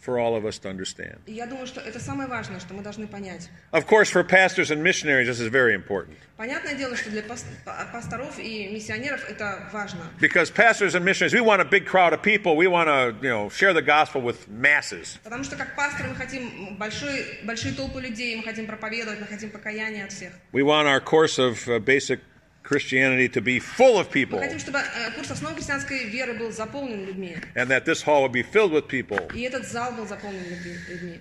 for 0.00 0.18
all 0.18 0.34
of 0.34 0.46
us 0.46 0.58
to 0.60 0.68
understand. 0.70 1.18
И 1.26 1.32
я 1.32 1.44
думаю, 1.46 1.66
что 1.66 1.78
это 1.80 2.00
самое 2.00 2.26
важное, 2.26 2.58
что 2.58 2.72
мы 2.72 2.82
должны 2.82 3.06
понять. 3.06 3.50
Of 3.72 3.86
course, 3.86 4.08
for 4.08 4.24
pastors 4.24 4.70
and 4.70 4.82
missionaries, 4.82 5.26
this 5.28 5.40
is 5.40 5.48
very 5.48 5.74
important 5.74 6.16
Понятное 6.38 6.74
дело, 6.74 6.96
что 6.96 7.10
для 7.10 7.22
пас- 7.22 7.44
па- 7.66 7.86
пасторов 7.92 8.38
и 8.38 8.68
миссионеров 8.72 9.28
это 9.28 9.68
важно. 9.72 10.00
because 10.18 10.50
pastors 10.50 10.94
and 10.94 11.04
missionaries, 11.04 11.34
we 11.34 11.42
want 11.42 11.60
a 11.60 11.66
big 11.66 11.84
crowd 11.84 12.14
of 12.14 12.22
people. 12.22 12.56
We 12.56 12.66
want 12.66 12.88
to, 12.88 13.14
you 13.20 13.28
know, 13.28 13.50
share 13.50 13.74
the 13.74 13.82
gospel 13.82 14.22
with 14.22 14.48
masses. 14.48 15.18
Потому 15.22 15.44
что 15.44 15.56
как 15.56 15.76
пасторы 15.76 16.08
мы 16.08 16.14
хотим 16.14 16.76
большой, 16.78 17.40
большие 17.44 17.74
толпы 17.74 18.00
людей, 18.00 18.36
мы 18.36 18.42
хотим 18.42 18.66
проповедовать, 18.66 19.20
мы 19.20 19.26
хотим 19.26 19.50
покаяния 19.50 20.04
от 20.06 20.12
всех. 20.12 20.32
We 20.52 20.62
want 20.62 20.86
our 20.88 21.00
course 21.00 21.38
of 21.38 21.68
uh, 21.68 21.78
basic 21.78 22.20
Christianity 22.64 23.28
to 23.28 23.40
be 23.40 23.58
full 23.58 23.98
of 23.98 24.10
people, 24.12 24.38
Мы 24.38 24.44
хотим, 24.46 24.58
чтобы 24.60 24.78
э, 24.78 25.10
курс 25.16 25.30
основы 25.30 25.54
христианской 25.56 26.04
веры 26.08 26.34
был 26.34 26.52
заполнен 26.52 27.04
людьми. 27.04 27.36
and 27.56 27.68
that 27.68 27.84
this 27.84 28.02
hall 28.02 28.22
would 28.22 28.32
be 28.32 28.42
filled 28.42 28.70
with 28.72 28.86
people. 28.88 29.18
И 29.34 29.40
этот 29.42 29.66
зал 29.66 29.92
был 29.92 30.06
заполнен 30.06 30.42
людьми- 30.44 30.78
людьми. 30.88 31.20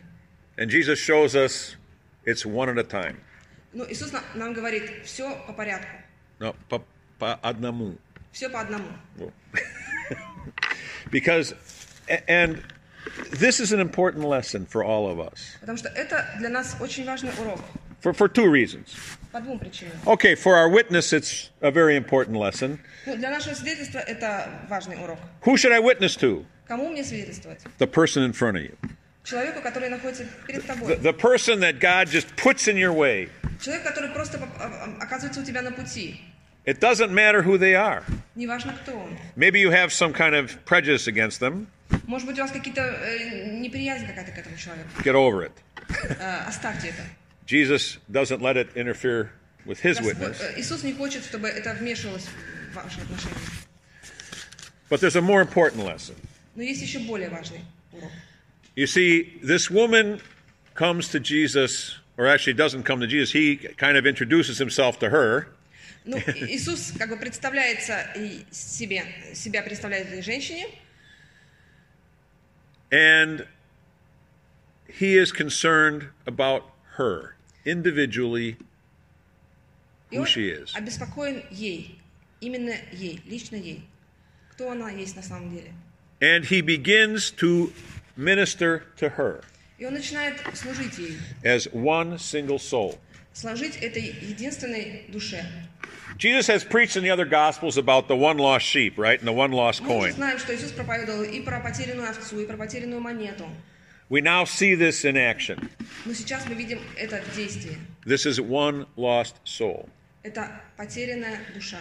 And 0.58 0.70
Jesus 0.70 1.00
shows 1.00 1.36
us 1.36 1.76
it's 2.26 2.46
one 2.46 2.70
at 2.70 2.78
a 2.78 2.84
time. 2.84 3.18
Но 3.74 3.86
Иисус 3.90 4.12
на- 4.12 4.24
нам 4.36 4.54
говорит, 4.54 5.06
все 5.06 5.36
по 5.48 5.54
порядку, 5.54 5.88
No, 6.40 6.56
по, 6.70 6.84
по 7.18 7.34
одному. 7.42 7.98
все 8.32 8.50
по 8.50 8.60
одному. 8.62 8.88
Because, 11.12 11.54
a- 12.10 12.30
and 12.30 12.62
this 13.32 13.60
is 13.60 13.72
an 13.72 13.80
important 13.80 14.24
lesson 14.26 14.66
for 14.66 14.84
all 14.84 15.08
of 15.08 15.20
us 15.20 15.56
Потому 15.62 15.78
что 15.78 15.90
это 15.90 16.26
для 16.38 16.50
нас 16.50 16.76
очень 16.80 17.06
важный 17.06 17.32
урок. 17.40 17.60
for, 18.04 18.14
for 18.14 18.28
two 18.28 18.50
reasons. 18.50 18.96
По 19.32 19.40
двум 19.42 19.60
причинам. 19.60 19.94
Okay, 20.06 20.34
for 20.36 20.56
our 20.56 20.68
witness, 20.70 21.14
it's 21.14 21.50
a 21.62 21.70
very 21.72 21.96
important 21.96 22.36
lesson. 22.38 22.80
Ну, 23.06 23.16
для 23.16 23.30
нашего 23.30 23.54
свидетельства 23.54 24.00
это 24.00 24.50
важный 24.70 24.96
урок. 24.98 25.20
Who 25.46 25.56
should 25.58 25.72
I 25.72 25.80
witness 25.80 26.16
to? 26.18 26.46
Кому 26.68 26.90
мне 26.90 27.04
свидетельствовать? 27.04 27.60
The 27.78 27.88
person 27.88 28.24
in 28.24 28.34
front 28.34 28.56
of 28.58 28.64
you. 28.64 28.76
Человеку, 29.24 29.62
который 29.62 29.90
находится 29.90 30.26
перед 30.48 30.64
The, 30.64 30.68
тобой. 30.68 30.96
the 30.98 31.14
person 31.14 31.60
that 31.60 31.80
God 31.80 32.08
just 32.10 32.36
puts 32.36 32.68
in 32.68 32.76
your 32.78 32.94
way. 32.94 33.30
Человек, 33.62 33.84
который 33.84 34.10
просто 34.12 34.40
поп- 34.40 34.50
а- 34.60 34.96
а- 35.00 35.04
оказывается 35.04 35.42
у 35.42 35.44
тебя 35.44 35.62
на 35.62 35.72
пути. 35.72 36.22
It 36.66 36.80
doesn't 36.80 37.12
matter 37.12 37.42
who 37.44 37.58
they 37.58 37.74
are. 37.74 38.04
Неважно, 38.36 38.74
кто 38.74 38.94
он. 38.98 39.18
Maybe 39.36 39.60
you 39.60 39.70
have 39.70 39.92
some 39.92 40.14
kind 40.14 40.34
of 40.34 40.58
prejudice 40.66 41.08
against 41.08 41.40
them. 41.40 41.68
Может 42.08 42.28
быть, 42.28 42.40
у 42.40 42.42
вас 42.42 42.52
какие-то 42.52 42.82
э, 42.82 43.60
неприязнь 43.60 44.08
какая-то 44.08 44.32
к 44.32 44.38
этому 44.38 44.56
человеку. 44.58 44.88
Get 45.04 45.14
over 45.16 45.44
it. 45.46 45.52
Э, 46.20 46.48
оставьте 46.48 46.88
это. 46.90 47.04
Jesus 47.46 47.98
doesn't 48.12 48.42
let 48.42 48.58
it 48.58 48.70
interfere 48.76 49.32
with 49.66 49.80
his 49.82 50.00
Господь- 50.00 50.20
witness. 50.20 50.42
э, 50.42 50.60
Иисус 50.60 50.84
не 50.84 50.94
хочет, 50.94 51.24
чтобы 51.24 51.48
это 51.48 51.74
вмешивалось 51.74 52.26
в 52.72 52.74
ваши 52.76 53.02
отношения. 53.02 53.36
But 54.90 55.02
there's 55.02 55.16
a 55.16 55.22
more 55.22 55.42
important 55.42 55.84
lesson. 55.84 56.16
Но 56.56 56.64
есть 56.64 56.82
еще 56.82 57.00
более 57.00 57.30
важный 57.30 57.62
урок. 57.92 58.12
You 58.76 58.86
see, 58.88 59.40
this 59.44 59.70
woman 59.70 60.22
comes 60.76 61.10
to 61.10 61.20
Jesus, 61.20 61.98
or 62.18 62.28
actually 62.28 62.54
doesn't 62.54 62.84
come 62.84 63.00
to 63.02 63.08
Jesus. 63.08 63.32
He 63.32 63.58
kind 63.78 63.98
of 63.98 64.06
introduces 64.06 64.58
himself 64.58 65.00
to 65.00 65.10
her. 65.10 65.48
Ну, 66.06 66.18
И- 66.18 66.56
Иисус 66.56 66.94
как 66.98 67.10
бы 67.10 67.18
представляется 67.18 68.08
и 68.16 68.46
себе, 68.52 69.04
себя 69.34 69.62
представляет 69.64 70.08
этой 70.08 70.22
женщине, 70.22 70.68
And 72.92 73.46
he 74.88 75.18
is 75.18 75.32
concerned 75.32 76.10
about 76.26 76.64
her 76.98 77.33
individually, 77.66 78.58
и 80.12 80.18
who 80.18 80.22
он 80.22 80.26
she 80.26 80.50
is. 80.50 80.74
обеспокоен 80.76 81.44
ей, 81.52 82.00
именно 82.42 82.74
ей, 82.92 83.22
лично 83.26 83.56
ей. 83.56 83.84
Кто 84.52 84.72
она 84.72 84.90
есть 84.92 85.16
на 85.16 85.22
самом 85.24 85.52
деле. 85.52 85.72
And 86.22 86.44
he 86.46 86.62
begins 86.62 87.32
to 87.38 87.72
minister 88.18 88.84
to 88.98 89.10
her 89.16 89.42
И 89.78 89.86
он 89.86 89.94
начинает 89.94 90.36
служить 90.54 90.98
ей, 90.98 91.18
as 91.44 91.68
one 91.72 92.18
single 92.18 92.60
soul. 92.60 92.98
служить 93.34 93.78
этой 93.78 94.04
единственной 94.22 95.06
душе. 95.08 95.46
Jesus 96.18 96.48
has 96.48 96.66
preached 96.66 96.98
in 96.98 97.04
the 97.04 97.10
other 97.10 97.24
Gospels 97.24 97.78
about 97.78 98.10
the 98.10 98.16
one 98.16 98.38
lost 98.38 98.66
sheep, 98.66 98.98
right? 98.98 99.18
And 99.20 99.26
the 99.26 99.32
one 99.32 99.52
lost 99.54 99.82
Мы 99.82 99.88
уже 99.88 100.08
coin. 100.10 100.12
знаем, 100.16 100.38
что 100.40 100.54
Иисус 100.54 100.72
проповедовал 100.74 101.24
и 101.24 101.40
про 101.40 101.62
потерянную 101.62 102.10
овцу, 102.10 102.42
и 102.42 102.46
про 102.46 102.58
потерянную 102.58 103.00
монету. 103.00 103.48
We 104.10 104.22
now 104.22 104.44
see 104.44 104.74
this 104.76 105.06
in 105.06 105.16
action. 105.18 105.70
Но 106.06 106.14
сейчас 106.14 106.46
мы 106.48 106.56
видим 106.56 106.80
это 106.98 107.22
в 107.22 107.36
действии. 107.36 107.78
This 108.06 108.26
is 108.26 108.40
one 108.40 108.88
lost 108.98 109.36
soul. 109.46 109.88
Это 110.24 110.50
потерянная 110.78 111.40
душа. 111.54 111.78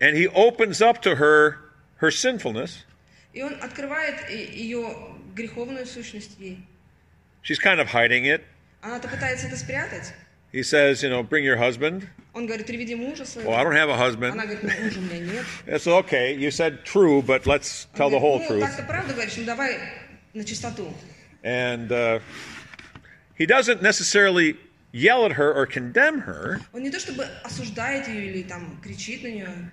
And 0.00 0.16
he 0.16 0.26
opens 0.28 0.82
up 0.82 1.00
to 1.02 1.14
her 1.16 1.58
her 2.00 2.10
sinfulness. 2.10 2.84
И 3.32 3.42
он 3.42 3.54
открывает 3.62 4.28
и- 4.30 4.62
ее 4.62 4.96
греховную 5.34 5.86
сущность 5.86 6.38
ей. 6.40 6.58
She's 7.42 7.58
kind 7.60 7.78
of 7.80 7.86
hiding 7.88 8.24
it. 8.26 8.42
Она-то 8.82 9.08
пытается 9.08 9.46
это 9.46 9.56
спрятать. 9.56 10.12
He 10.52 10.62
says, 10.62 11.02
you 11.02 11.10
know, 11.10 11.22
bring 11.22 11.44
your 11.44 11.56
husband. 11.56 12.06
Он 12.32 12.46
говорит, 12.46 12.66
приведи 12.66 12.94
мужа 12.94 13.24
своего. 13.24 13.50
Well, 13.52 13.56
I 13.58 13.64
don't 13.64 13.74
have 13.74 13.88
a 13.90 13.94
Она 13.94 14.04
husband. 14.06 14.32
говорит, 14.34 14.62
ну, 14.62 14.84
мужа 14.84 14.98
у 14.98 15.02
меня 15.02 15.18
нет. 15.20 15.44
It's 15.66 15.86
okay. 15.86 16.36
You 16.36 16.50
said 16.50 16.84
true, 16.84 17.22
but 17.22 17.46
let's 17.46 17.86
tell 17.94 18.06
Он 18.06 18.12
the 18.12 18.18
whole 18.20 18.38
говорит, 18.38 18.50
ну, 18.50 18.56
truth. 18.56 18.60
так-то 18.60 18.82
правда 18.84 19.14
говоришь, 19.14 19.36
ну 19.36 19.44
давай 19.44 19.78
на 20.32 20.44
чистоту. 20.44 20.92
And 21.42 21.92
uh, 21.92 22.20
he 23.36 23.46
doesn't 23.46 23.82
necessarily 23.82 24.56
yell 24.92 25.24
at 25.26 25.32
her 25.32 25.52
or 25.52 25.66
condemn 25.66 26.20
her, 26.20 26.60
Он 26.72 26.82
не 26.82 26.90
то 26.90 26.98
чтобы 26.98 27.24
осуждает 27.42 28.08
ее 28.08 28.26
или 28.30 28.42
там 28.44 28.80
кричит 28.82 29.22
на 29.22 29.28
нее, 29.28 29.70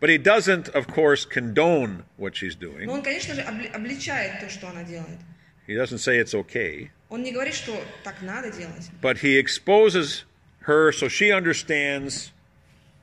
but 0.00 0.08
he 0.10 0.18
doesn't, 0.18 0.68
of 0.74 0.86
course, 0.88 1.24
condone 1.24 2.02
what 2.18 2.34
she's 2.34 2.56
но 2.60 2.68
doing. 2.68 2.88
он, 2.88 3.02
конечно 3.02 3.34
же, 3.34 3.42
обли- 3.42 3.70
обличает 3.72 4.40
то, 4.40 4.48
что 4.48 4.68
она 4.68 4.82
делает. 4.82 5.18
He 5.68 5.74
doesn't 5.76 5.98
say 5.98 6.18
it's 6.18 6.34
okay, 6.34 6.90
Он 7.08 7.22
не 7.22 7.30
говорит, 7.32 7.54
что 7.54 7.78
так 8.02 8.20
надо 8.22 8.50
делать. 8.50 8.90
but 9.00 9.18
he 9.18 9.36
exposes 9.38 10.24
her 10.66 10.90
so 10.92 11.08
she 11.08 11.30
understands 11.30 12.32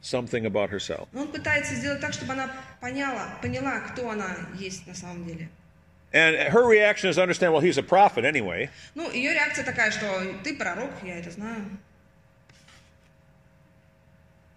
something 0.01 0.45
about 0.45 0.69
herself. 0.71 1.07
Но 1.13 1.21
он 1.21 1.27
пытается 1.31 1.75
сделать 1.75 2.01
так, 2.01 2.13
чтобы 2.13 2.33
она 2.33 2.51
поняла, 2.81 3.37
поняла, 3.41 3.79
кто 3.81 4.09
она 4.09 4.35
есть 4.57 4.87
на 4.87 4.93
самом 4.95 5.25
деле. 5.25 5.49
And 6.13 6.35
her 6.35 6.65
reaction 6.65 7.09
is 7.09 7.17
to 7.17 7.21
understand, 7.21 7.53
well, 7.53 7.61
he's 7.61 7.77
a 7.77 7.83
prophet 7.83 8.25
anyway. 8.25 8.69
Ну, 8.95 9.11
ее 9.11 9.33
реакция 9.33 9.63
такая, 9.63 9.91
что 9.91 10.07
ты 10.43 10.55
пророк, 10.55 10.91
я 11.03 11.19
это 11.19 11.29
знаю. 11.29 11.65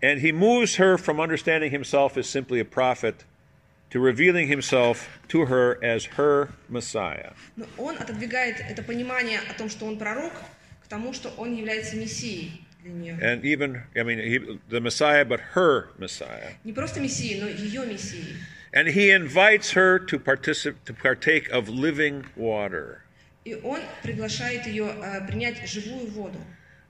And 0.02 0.20
he 0.20 0.32
moves 0.32 0.76
her 0.76 0.98
from 0.98 1.20
understanding 1.20 1.70
himself 1.70 2.16
as 2.16 2.26
simply 2.26 2.58
a 2.58 2.64
prophet 2.64 3.24
to 3.90 4.00
revealing 4.00 4.48
himself 4.48 5.20
to 5.28 5.44
her 5.44 5.78
as 5.84 6.06
her 6.16 6.48
Messiah. 6.68 7.34
Но 7.56 7.66
он 7.76 7.96
отодвигает 7.98 8.58
это 8.60 8.82
понимание 8.82 9.38
о 9.50 9.52
том, 9.52 9.68
что 9.68 9.84
он 9.84 9.98
пророк, 9.98 10.32
к 10.82 10.88
тому, 10.88 11.12
что 11.12 11.28
он 11.36 11.54
является 11.54 11.96
мессией 11.96 12.64
для 12.82 12.92
нее. 12.92 13.18
And 13.20 13.44
even, 13.44 13.82
I 13.94 14.02
mean, 14.02 14.18
he, 14.18 14.58
the 14.70 14.80
Messiah, 14.80 15.26
but 15.26 15.40
her 15.54 15.90
Messiah. 15.98 16.54
Не 16.64 16.72
просто 16.72 17.00
мессией, 17.00 17.40
но 17.40 17.46
ее 17.46 17.84
мессией. 17.86 18.36
And 18.74 18.88
he 18.88 19.10
invites 19.10 19.72
her 19.72 19.98
to, 19.98 20.18
particip- 20.18 20.82
to 20.86 20.94
partake 20.94 21.48
of 21.50 21.68
living 21.68 22.24
water, 22.36 23.02
И 23.44 23.54
он 23.54 23.80
приглашает 24.02 24.66
ее 24.66 24.94
э, 25.02 25.26
принять 25.26 25.66
живую 25.68 26.06
воду, 26.10 26.38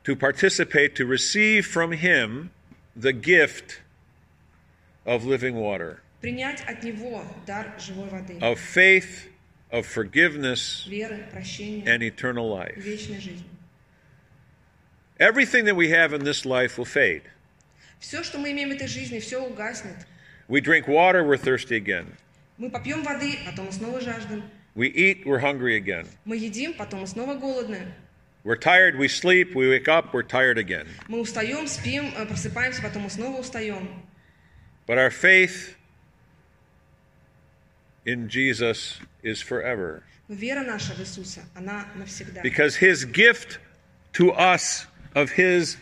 to 0.04 0.14
participate, 0.14 0.94
to 0.94 1.06
receive 1.06 1.66
from 1.66 1.92
him 1.92 2.50
the 2.94 3.12
gift 3.12 3.80
of 5.06 5.24
living 5.24 5.56
water, 5.56 6.00
принять 6.20 6.60
от 6.68 6.84
него 6.84 7.24
дар 7.46 7.74
живой 7.80 8.08
воды, 8.10 8.38
of 8.40 8.60
faith, 8.60 9.28
of 9.72 9.84
forgiveness, 9.86 10.86
веры, 10.86 11.24
прощения, 11.32 11.84
and 11.86 12.02
eternal 12.02 12.48
life. 12.48 12.76
вечной 12.76 13.18
жизни. 13.20 13.48
Everything 15.18 15.64
that 15.64 15.74
we 15.76 15.88
have 15.88 16.12
in 16.12 16.22
this 16.24 16.44
life 16.44 16.78
will 16.78 16.84
fade. 16.84 17.22
Все, 17.98 18.22
что 18.22 18.38
мы 18.38 18.52
имеем 18.52 18.70
в 18.70 18.72
этой 18.72 18.88
жизни, 18.88 19.18
все 19.20 19.40
угаснет. 19.42 19.96
We 20.48 20.60
drink 20.60 20.86
water, 20.88 21.24
we're 21.24 21.36
thirsty 21.36 21.76
again. 21.76 22.16
Мы 22.58 22.70
попьем 22.70 23.02
воды, 23.02 23.38
потом 23.46 23.66
мы 23.66 23.72
снова 23.72 24.00
жаждем. 24.00 24.42
We 24.74 24.88
eat, 24.88 25.26
we're 25.26 25.40
hungry 25.40 25.76
again. 25.76 26.06
Мы 26.24 26.36
едим, 26.36 26.74
потом 26.74 27.00
мы 27.00 27.06
снова 27.06 27.34
голодны. 27.34 27.92
We're 28.44 28.56
tired, 28.56 28.98
we 28.98 29.06
sleep, 29.06 29.54
we 29.54 29.68
wake 29.68 29.88
up, 29.88 30.12
we're 30.12 30.24
tired 30.24 30.58
again. 30.58 30.88
Мы 31.08 31.20
устаем, 31.20 31.68
спим, 31.68 32.12
э, 32.16 32.26
просыпаемся, 32.26 32.82
потом 32.82 33.02
мы 33.02 33.10
снова 33.10 33.40
устаем. 33.40 33.88
But 34.86 34.98
our 34.98 35.10
faith 35.10 35.76
in 38.04 38.28
Jesus 38.28 38.98
is 39.22 39.40
forever. 39.40 40.02
Но 40.28 40.34
вера 40.34 40.64
наша 40.64 40.94
в 40.94 41.00
Иисуса, 41.00 41.42
она 41.54 41.86
навсегда. 41.94 42.42
Because 42.42 42.76
his 42.76 43.04
gift 43.04 43.58
to 44.14 44.32
us 44.32 44.86
of 45.14 45.30
his 45.30 45.76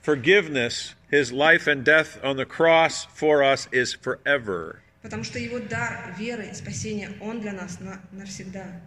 forgiveness, 0.00 0.94
his 1.12 1.32
life 1.32 1.66
and 1.66 1.84
death 1.84 2.18
on 2.22 2.36
the 2.36 2.44
cross 2.46 3.06
for 3.14 3.42
us 3.42 3.68
is 3.72 3.94
forever. 3.94 4.82
Потому 5.02 5.24
что 5.24 5.38
Его 5.38 5.58
дар 5.58 6.14
веры, 6.18 6.52
спасения, 6.54 7.10
Он 7.20 7.40
для 7.40 7.52
нас 7.52 7.78
на- 7.80 8.02
навсегда. 8.12 8.80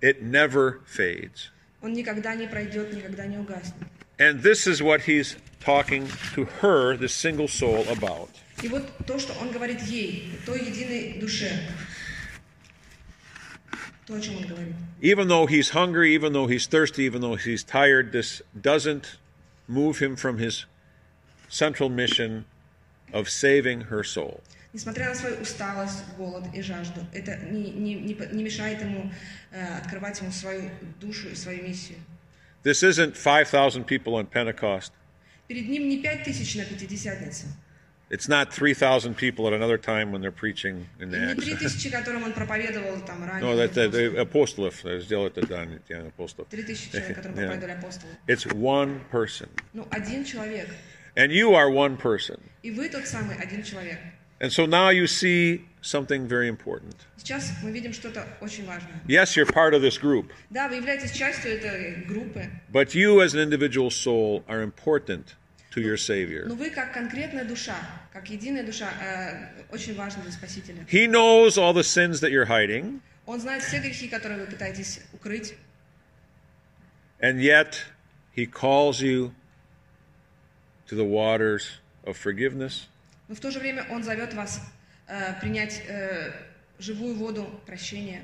It 0.00 0.22
never 0.22 0.80
fades. 0.86 1.50
Он 1.80 1.92
никогда 1.92 2.34
не 2.34 2.46
пройдет, 2.46 2.92
никогда 2.92 3.26
не 3.26 3.38
угаснет. 3.38 3.74
And 4.18 4.42
this 4.42 4.66
is 4.66 4.80
what 4.82 5.02
he's 5.02 5.36
talking 5.60 6.06
to 6.34 6.44
her, 6.60 6.96
this 6.96 7.12
single 7.14 7.48
soul, 7.48 7.84
about. 7.88 8.28
И 8.62 8.68
вот 8.68 8.88
то, 9.06 9.18
что 9.18 9.32
Он 9.40 9.50
говорит 9.50 9.80
ей, 9.82 10.30
той 10.46 10.60
единой 10.60 11.18
душе, 11.18 11.50
то, 14.06 14.14
о 14.14 14.20
чем 14.20 14.36
Он 14.36 14.46
говорит. 14.46 14.74
Even 15.00 15.28
though 15.28 15.46
he's 15.46 15.70
hungry, 15.70 16.14
even 16.14 16.32
though 16.32 16.46
he's 16.46 16.66
thirsty, 16.66 17.04
even 17.04 17.20
though 17.20 17.36
he's 17.36 17.64
tired, 17.64 18.12
this 18.12 18.42
doesn't 18.58 19.16
move 19.66 19.98
him 19.98 20.14
from 20.14 20.38
his 20.38 20.66
central 21.48 21.88
mission 21.88 22.44
of 23.12 23.28
saving 23.28 23.82
her 23.90 24.02
soul. 24.04 24.40
Несмотря 24.72 25.08
на 25.10 25.14
свою 25.14 25.40
усталость, 25.40 26.02
голод 26.18 26.44
и 26.52 26.60
жажду, 26.60 27.00
это 27.12 27.36
не, 27.50 27.70
не- 27.70 27.94
не 27.94 28.14
по- 28.14 28.24
не 28.24 28.42
мешает 28.42 28.80
ему 28.82 29.10
э, 29.52 29.78
открывать 29.78 30.20
ему 30.20 30.32
свою 30.32 30.68
душу 31.00 31.28
и 31.28 31.34
свою 31.36 31.62
миссию. 31.62 31.98
This 32.64 32.82
isn't 32.82 33.14
5,000 33.16 33.84
people 33.86 34.14
on 34.16 34.26
Pentecost. 34.26 34.90
Перед 35.46 35.68
ним 35.68 35.88
не 35.88 36.02
пять 36.02 36.24
тысяч 36.24 36.56
на 36.56 36.64
Пятидесятнице, 36.64 37.46
It's 38.10 38.28
not 38.28 38.52
3,000 38.52 39.14
people 39.16 39.46
at 39.46 39.52
another 39.54 39.78
time 39.78 40.12
when 40.12 40.20
they're 40.20 40.30
preaching 40.30 40.86
in 40.98 41.08
и 41.08 41.12
the 41.12 41.18
не 41.18 41.32
Acts. 41.32 41.42
три 41.44 41.54
тысячи, 41.56 41.88
которым 41.90 42.24
он 42.24 42.32
проповедовал 42.32 43.00
там 43.00 43.24
ранее. 43.24 43.42
No, 43.50 43.56
that, 43.56 43.72
that, 43.74 43.92
the 43.92 44.18
апостолов, 44.20 44.84
э, 44.84 45.00
сделать 45.00 45.36
это, 45.38 45.46
да, 45.46 45.64
не- 45.64 45.78
не 45.88 45.94
апостолов. 46.08 46.48
Три 46.50 46.62
тысячи 46.64 46.90
человек, 46.90 47.16
которым 47.16 47.36
Yeah. 47.38 47.46
проповедовали 47.46 47.72
апостолы. 47.78 48.12
It's 48.26 48.44
one 48.52 49.00
person. 49.10 49.48
Ну, 49.72 49.86
один 49.90 50.24
человек. 50.24 50.68
And 51.16 51.30
you 51.30 51.54
are 51.54 51.70
one 51.70 51.96
person. 51.96 52.40
И 52.62 52.70
вы 52.70 52.88
тот 52.88 53.06
самый 53.06 53.36
один 53.36 53.62
человек. 53.62 53.98
And 54.40 54.50
so 54.52 54.66
now 54.66 54.88
you 54.90 55.06
see 55.06 55.64
something 55.80 56.26
very 56.26 56.48
important. 56.48 56.94
Сейчас 57.16 57.52
мы 57.62 57.70
видим 57.70 57.92
что-то 57.92 58.26
очень 58.40 58.66
важное. 58.66 59.00
Yes, 59.06 59.36
you're 59.36 59.46
part 59.46 59.74
of 59.74 59.80
this 59.82 59.96
group, 59.96 60.32
Да, 60.50 60.68
вы 60.68 60.76
являетесь 60.76 61.12
частью 61.12 61.52
этой 61.52 62.04
группы, 62.04 62.50
but 62.72 62.94
you 62.94 63.20
as 63.22 63.34
an 63.34 63.40
individual 63.40 63.90
soul 63.90 64.42
are 64.48 64.62
important 64.62 65.34
to 65.72 65.80
your 65.80 65.96
Savior. 65.96 66.46
но 66.46 66.54
вы 66.56 66.70
как 66.70 66.92
конкретная 66.92 67.44
душа, 67.44 67.76
как 68.12 68.28
единая 68.28 68.64
душа, 68.64 68.90
э, 69.00 69.64
очень 69.72 69.94
важны 69.94 70.22
для 70.22 70.32
Спасителя. 70.32 70.84
He 70.90 71.06
knows 71.06 71.56
all 71.56 71.72
the 71.72 71.84
sins 71.84 72.20
that 72.20 72.30
you're 72.32 72.46
hiding, 72.48 73.00
Он 73.26 73.40
знает 73.40 73.62
все 73.62 73.78
грехи, 73.78 74.08
которые 74.08 74.40
вы 74.40 74.46
пытаетесь 74.46 75.00
укрыть, 75.12 75.54
and 77.20 77.40
yet 77.40 77.84
He 78.36 78.46
calls 78.46 79.00
you 79.00 79.32
to 80.88 80.94
the 80.96 81.04
waters 81.04 81.80
of 82.04 82.16
forgiveness, 82.16 82.86
но 83.28 83.34
в 83.34 83.40
то 83.40 83.50
же 83.50 83.58
время 83.58 83.86
Он 83.90 84.02
зовет 84.02 84.34
вас 84.34 84.60
э, 85.08 85.38
принять 85.40 85.82
э, 85.88 86.32
живую 86.78 87.14
воду 87.14 87.48
прощения, 87.66 88.22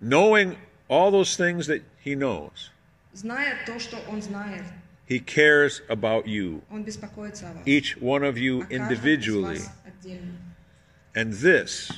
knowing 0.00 0.56
all 0.88 1.10
those 1.10 1.36
things 1.36 1.66
that 1.66 1.82
He 2.04 2.14
knows. 2.14 2.70
зная 3.12 3.56
то, 3.66 3.78
что 3.78 3.96
Он 4.08 4.20
знает. 4.22 4.62
He 5.08 5.20
cares 5.20 5.82
about 5.88 6.26
you, 6.26 6.62
Он 6.70 6.82
беспокоится 6.84 7.50
о 7.50 7.54
вас. 7.54 7.62
each 7.66 7.96
one 8.00 8.22
of 8.24 8.36
о 8.36 8.38
you 8.38 8.60
каждом 8.60 8.70
из 8.70 8.80
individually. 8.80 9.58
вас 9.58 9.72
отдельно. 9.86 10.32
And 11.14 11.32
this, 11.32 11.92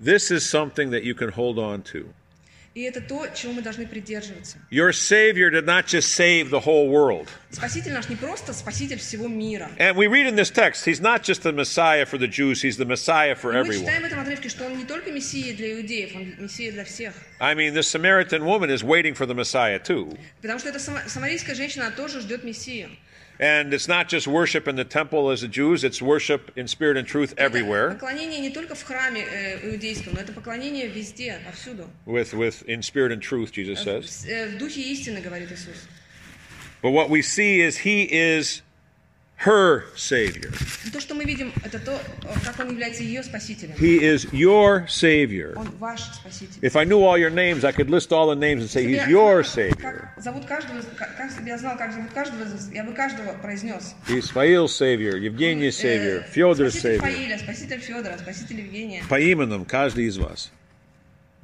this 0.00 0.30
is 0.30 0.48
something 0.48 0.90
that 0.90 1.02
you 1.04 1.14
can 1.14 1.30
hold 1.30 1.58
on 1.58 1.82
to. 1.92 2.12
И 2.74 2.82
это 2.82 3.00
то, 3.00 3.26
чего 3.34 3.54
мы 3.54 3.62
должны 3.62 3.86
придерживаться. 3.88 4.58
Your 4.70 4.92
Savior 4.92 5.50
did 5.50 5.64
not 5.64 5.86
just 5.86 6.14
save 6.14 6.50
the 6.50 6.60
whole 6.60 6.88
world. 6.88 7.28
Спаситель 7.50 7.92
наш 7.92 8.08
не 8.08 8.14
просто 8.14 8.52
спаситель 8.52 8.98
всего 8.98 9.26
мира. 9.26 9.68
And 9.78 9.96
we 9.96 10.06
read 10.06 10.26
in 10.28 10.36
this 10.36 10.50
text, 10.50 10.84
He's 10.86 11.00
not 11.00 11.24
just 11.24 11.42
the 11.42 11.50
Messiah 11.52 12.04
for 12.06 12.18
the 12.18 12.28
Jews, 12.28 12.62
He's 12.62 12.76
the 12.76 12.84
Messiah 12.84 13.34
for 13.34 13.50
И 13.50 13.54
мы 13.54 13.60
everyone. 13.62 13.80
читаем 13.80 14.02
в 14.02 14.04
этом 14.04 14.20
отрывке, 14.20 14.48
что 14.48 14.64
он 14.66 14.78
не 14.78 14.84
только 14.84 15.10
мессия 15.10 15.54
для 15.56 15.72
иудеев, 15.72 16.14
он 16.14 16.34
мессия 16.38 16.70
для 16.70 16.84
всех. 16.84 17.14
I 17.40 17.54
mean, 17.56 17.72
this 17.74 17.88
Samaritan 17.88 18.44
woman 18.44 18.70
is 18.70 18.84
waiting 18.84 19.14
for 19.14 19.26
the 19.26 19.34
Messiah 19.34 19.80
too. 19.82 20.16
Потому 20.40 20.60
что 20.60 20.68
эта 20.68 20.78
сама- 20.78 21.02
самарийская 21.08 21.56
женщина 21.56 21.86
она 21.86 21.96
тоже 21.96 22.20
ждет 22.20 22.44
мессию. 22.44 22.90
And 23.39 23.73
it's 23.73 23.87
not 23.87 24.09
just 24.09 24.27
worship 24.27 24.67
in 24.67 24.75
the 24.75 24.85
temple 24.85 25.31
as 25.31 25.41
the 25.41 25.47
Jews, 25.47 25.83
it's 25.83 26.01
worship 26.01 26.51
in 26.55 26.67
spirit 26.67 26.97
and 26.97 27.07
truth 27.07 27.33
everywhere. 27.37 27.89
With, 32.05 32.33
with, 32.33 32.61
in 32.63 32.81
spirit 32.83 33.11
and 33.11 33.21
truth, 33.21 33.51
Jesus 33.51 33.79
says. 33.83 34.25
But 36.81 36.91
what 36.91 37.09
we 37.09 37.21
see 37.21 37.61
is 37.61 37.77
he 37.77 38.03
is 38.03 38.61
her 39.44 39.84
Savior. 39.96 40.52
И 40.84 40.90
то, 40.90 41.00
что 41.00 41.14
мы 41.14 41.24
видим, 41.24 41.52
это 41.64 41.78
то, 41.78 41.92
э, 41.92 42.34
как 42.44 42.58
он 42.58 42.70
является 42.72 43.04
ее 43.04 43.22
спасителем. 43.22 43.76
He 43.78 44.00
is 44.00 44.28
your 44.32 44.86
Savior. 44.88 45.54
Он 45.54 45.70
ваш 45.78 46.00
спаситель. 46.00 46.58
If 46.60 46.74
I 46.74 46.84
knew 46.84 46.98
all 47.04 47.16
your 47.16 47.30
names, 47.30 47.64
I 47.64 47.70
could 47.72 47.88
list 47.88 48.10
all 48.12 48.26
the 48.28 48.34
names 48.34 48.62
and 48.62 48.68
say, 48.68 48.82
Если 48.82 48.86
бы 48.86 48.90
He's 48.90 48.96
я 48.96 49.06
your 49.08 49.44
знала, 49.44 49.68
Savior. 49.68 49.80
Как 49.80 50.22
зовут 50.24 50.44
каждого, 50.46 50.78
из- 50.80 50.86
как, 50.96 51.16
как- 51.16 51.26
если 51.30 51.42
бы 51.42 51.48
я 51.48 51.58
знал, 51.58 51.76
как 51.78 51.92
зовут 51.92 52.10
каждого, 52.12 52.42
из 52.42 52.52
вас, 52.52 52.70
я 52.72 52.82
бы 52.82 52.92
каждого 52.94 53.32
произнес. 53.34 53.94
Исмаил's 54.08 54.72
Savior, 54.76 55.16
Евгений's 55.16 55.78
Savior, 55.80 56.24
Э, 56.24 56.30
Федор's 56.34 56.70
спаситель 56.72 56.96
Savior. 56.96 56.98
Фаиля, 57.00 57.38
спаситель 57.38 57.80
Федора, 57.80 58.18
спаситель 58.18 58.60
Евгения. 58.60 59.04
По 59.08 59.20
именам 59.22 59.64
каждый 59.64 60.06
из 60.06 60.18
вас. 60.18 60.50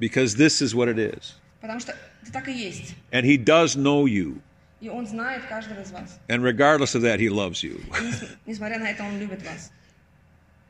Because 0.01 0.35
this 0.35 0.61
is 0.61 0.75
what 0.75 0.89
it 0.89 0.97
is. 0.99 1.35
Потому 1.61 1.79
что 1.79 1.95
это 2.23 2.31
так 2.33 2.49
и 2.49 2.51
есть. 2.51 2.93
And 3.13 3.23
He 3.23 3.37
does 3.41 3.77
know 3.77 4.05
you. 4.05 4.41
И 4.81 4.89
он 4.89 5.07
знает 5.07 5.45
каждого 5.45 5.81
из 5.81 5.91
вас. 5.91 6.19
And 6.27 6.43
regardless 6.43 6.95
of 6.95 7.01
that, 7.01 7.19
He 7.19 7.29
loves 7.29 7.63
you. 7.63 7.81
И 7.99 8.05
нес- 8.05 8.29
несмотря 8.45 8.77
на 8.79 8.91
это, 8.91 9.03
он 9.03 9.19
любит 9.19 9.41
вас. 9.43 9.71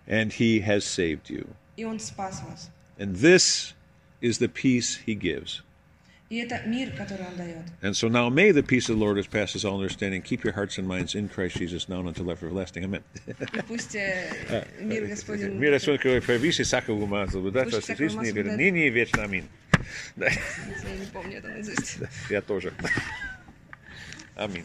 And 0.07 0.31
He 0.31 0.59
has 0.65 0.83
saved 0.85 1.29
you. 1.29 1.47
И 1.77 1.83
он 1.85 1.99
спас 1.99 2.41
вас. 2.47 2.69
And 2.97 3.15
this 3.15 3.73
is 4.21 4.37
the 4.37 4.47
peace 4.47 4.99
He 5.05 5.15
gives. 5.15 5.61
И 6.29 6.37
это 6.37 6.61
мир, 6.65 6.91
который 6.95 7.25
Он 7.27 7.35
дает. 7.35 7.65
And 7.81 7.95
so 7.95 8.07
now 8.07 8.29
may 8.29 8.51
the 8.51 8.63
peace 8.63 8.89
of 8.89 8.97
the 8.97 9.03
Lord, 9.05 9.15
which 9.17 9.29
passes 9.29 9.63
all 9.65 9.75
understanding, 9.79 10.21
keep 10.23 10.43
your 10.43 10.53
hearts 10.53 10.77
and 10.79 10.87
minds 10.87 11.13
in 11.13 11.27
Christ 11.29 11.57
Jesus 11.57 11.87
now 11.87 11.99
and 11.99 12.07
until 12.07 12.29
everlasting. 12.31 12.83
Amen. 12.83 13.03
И 13.27 13.61
пусть 13.67 13.95
э, 13.95 14.65
мир 14.79 15.05
Господень... 15.07 15.53
Мир 15.59 15.73
Господь, 15.73 15.97
который 15.99 16.21
превыше 16.21 16.63
всякого 16.63 17.03
ума, 17.03 17.27
заблудать 17.27 17.65
Выше 17.65 17.75
вас 17.77 17.83
всякого 17.83 18.09
жизни, 18.09 18.17
ума, 18.17 18.29
веры, 18.31 18.49
да. 18.51 18.57
ныне 18.57 18.87
и 18.87 18.89
вечно. 18.89 19.23
Аминь. 19.23 19.45
Да, 20.15 20.27
Я 20.29 20.95
не 20.99 21.05
помню 21.13 21.37
это 21.37 21.47
наизусть. 21.49 21.97
я 22.29 22.41
тоже. 22.41 22.73
Amém. 24.40 24.64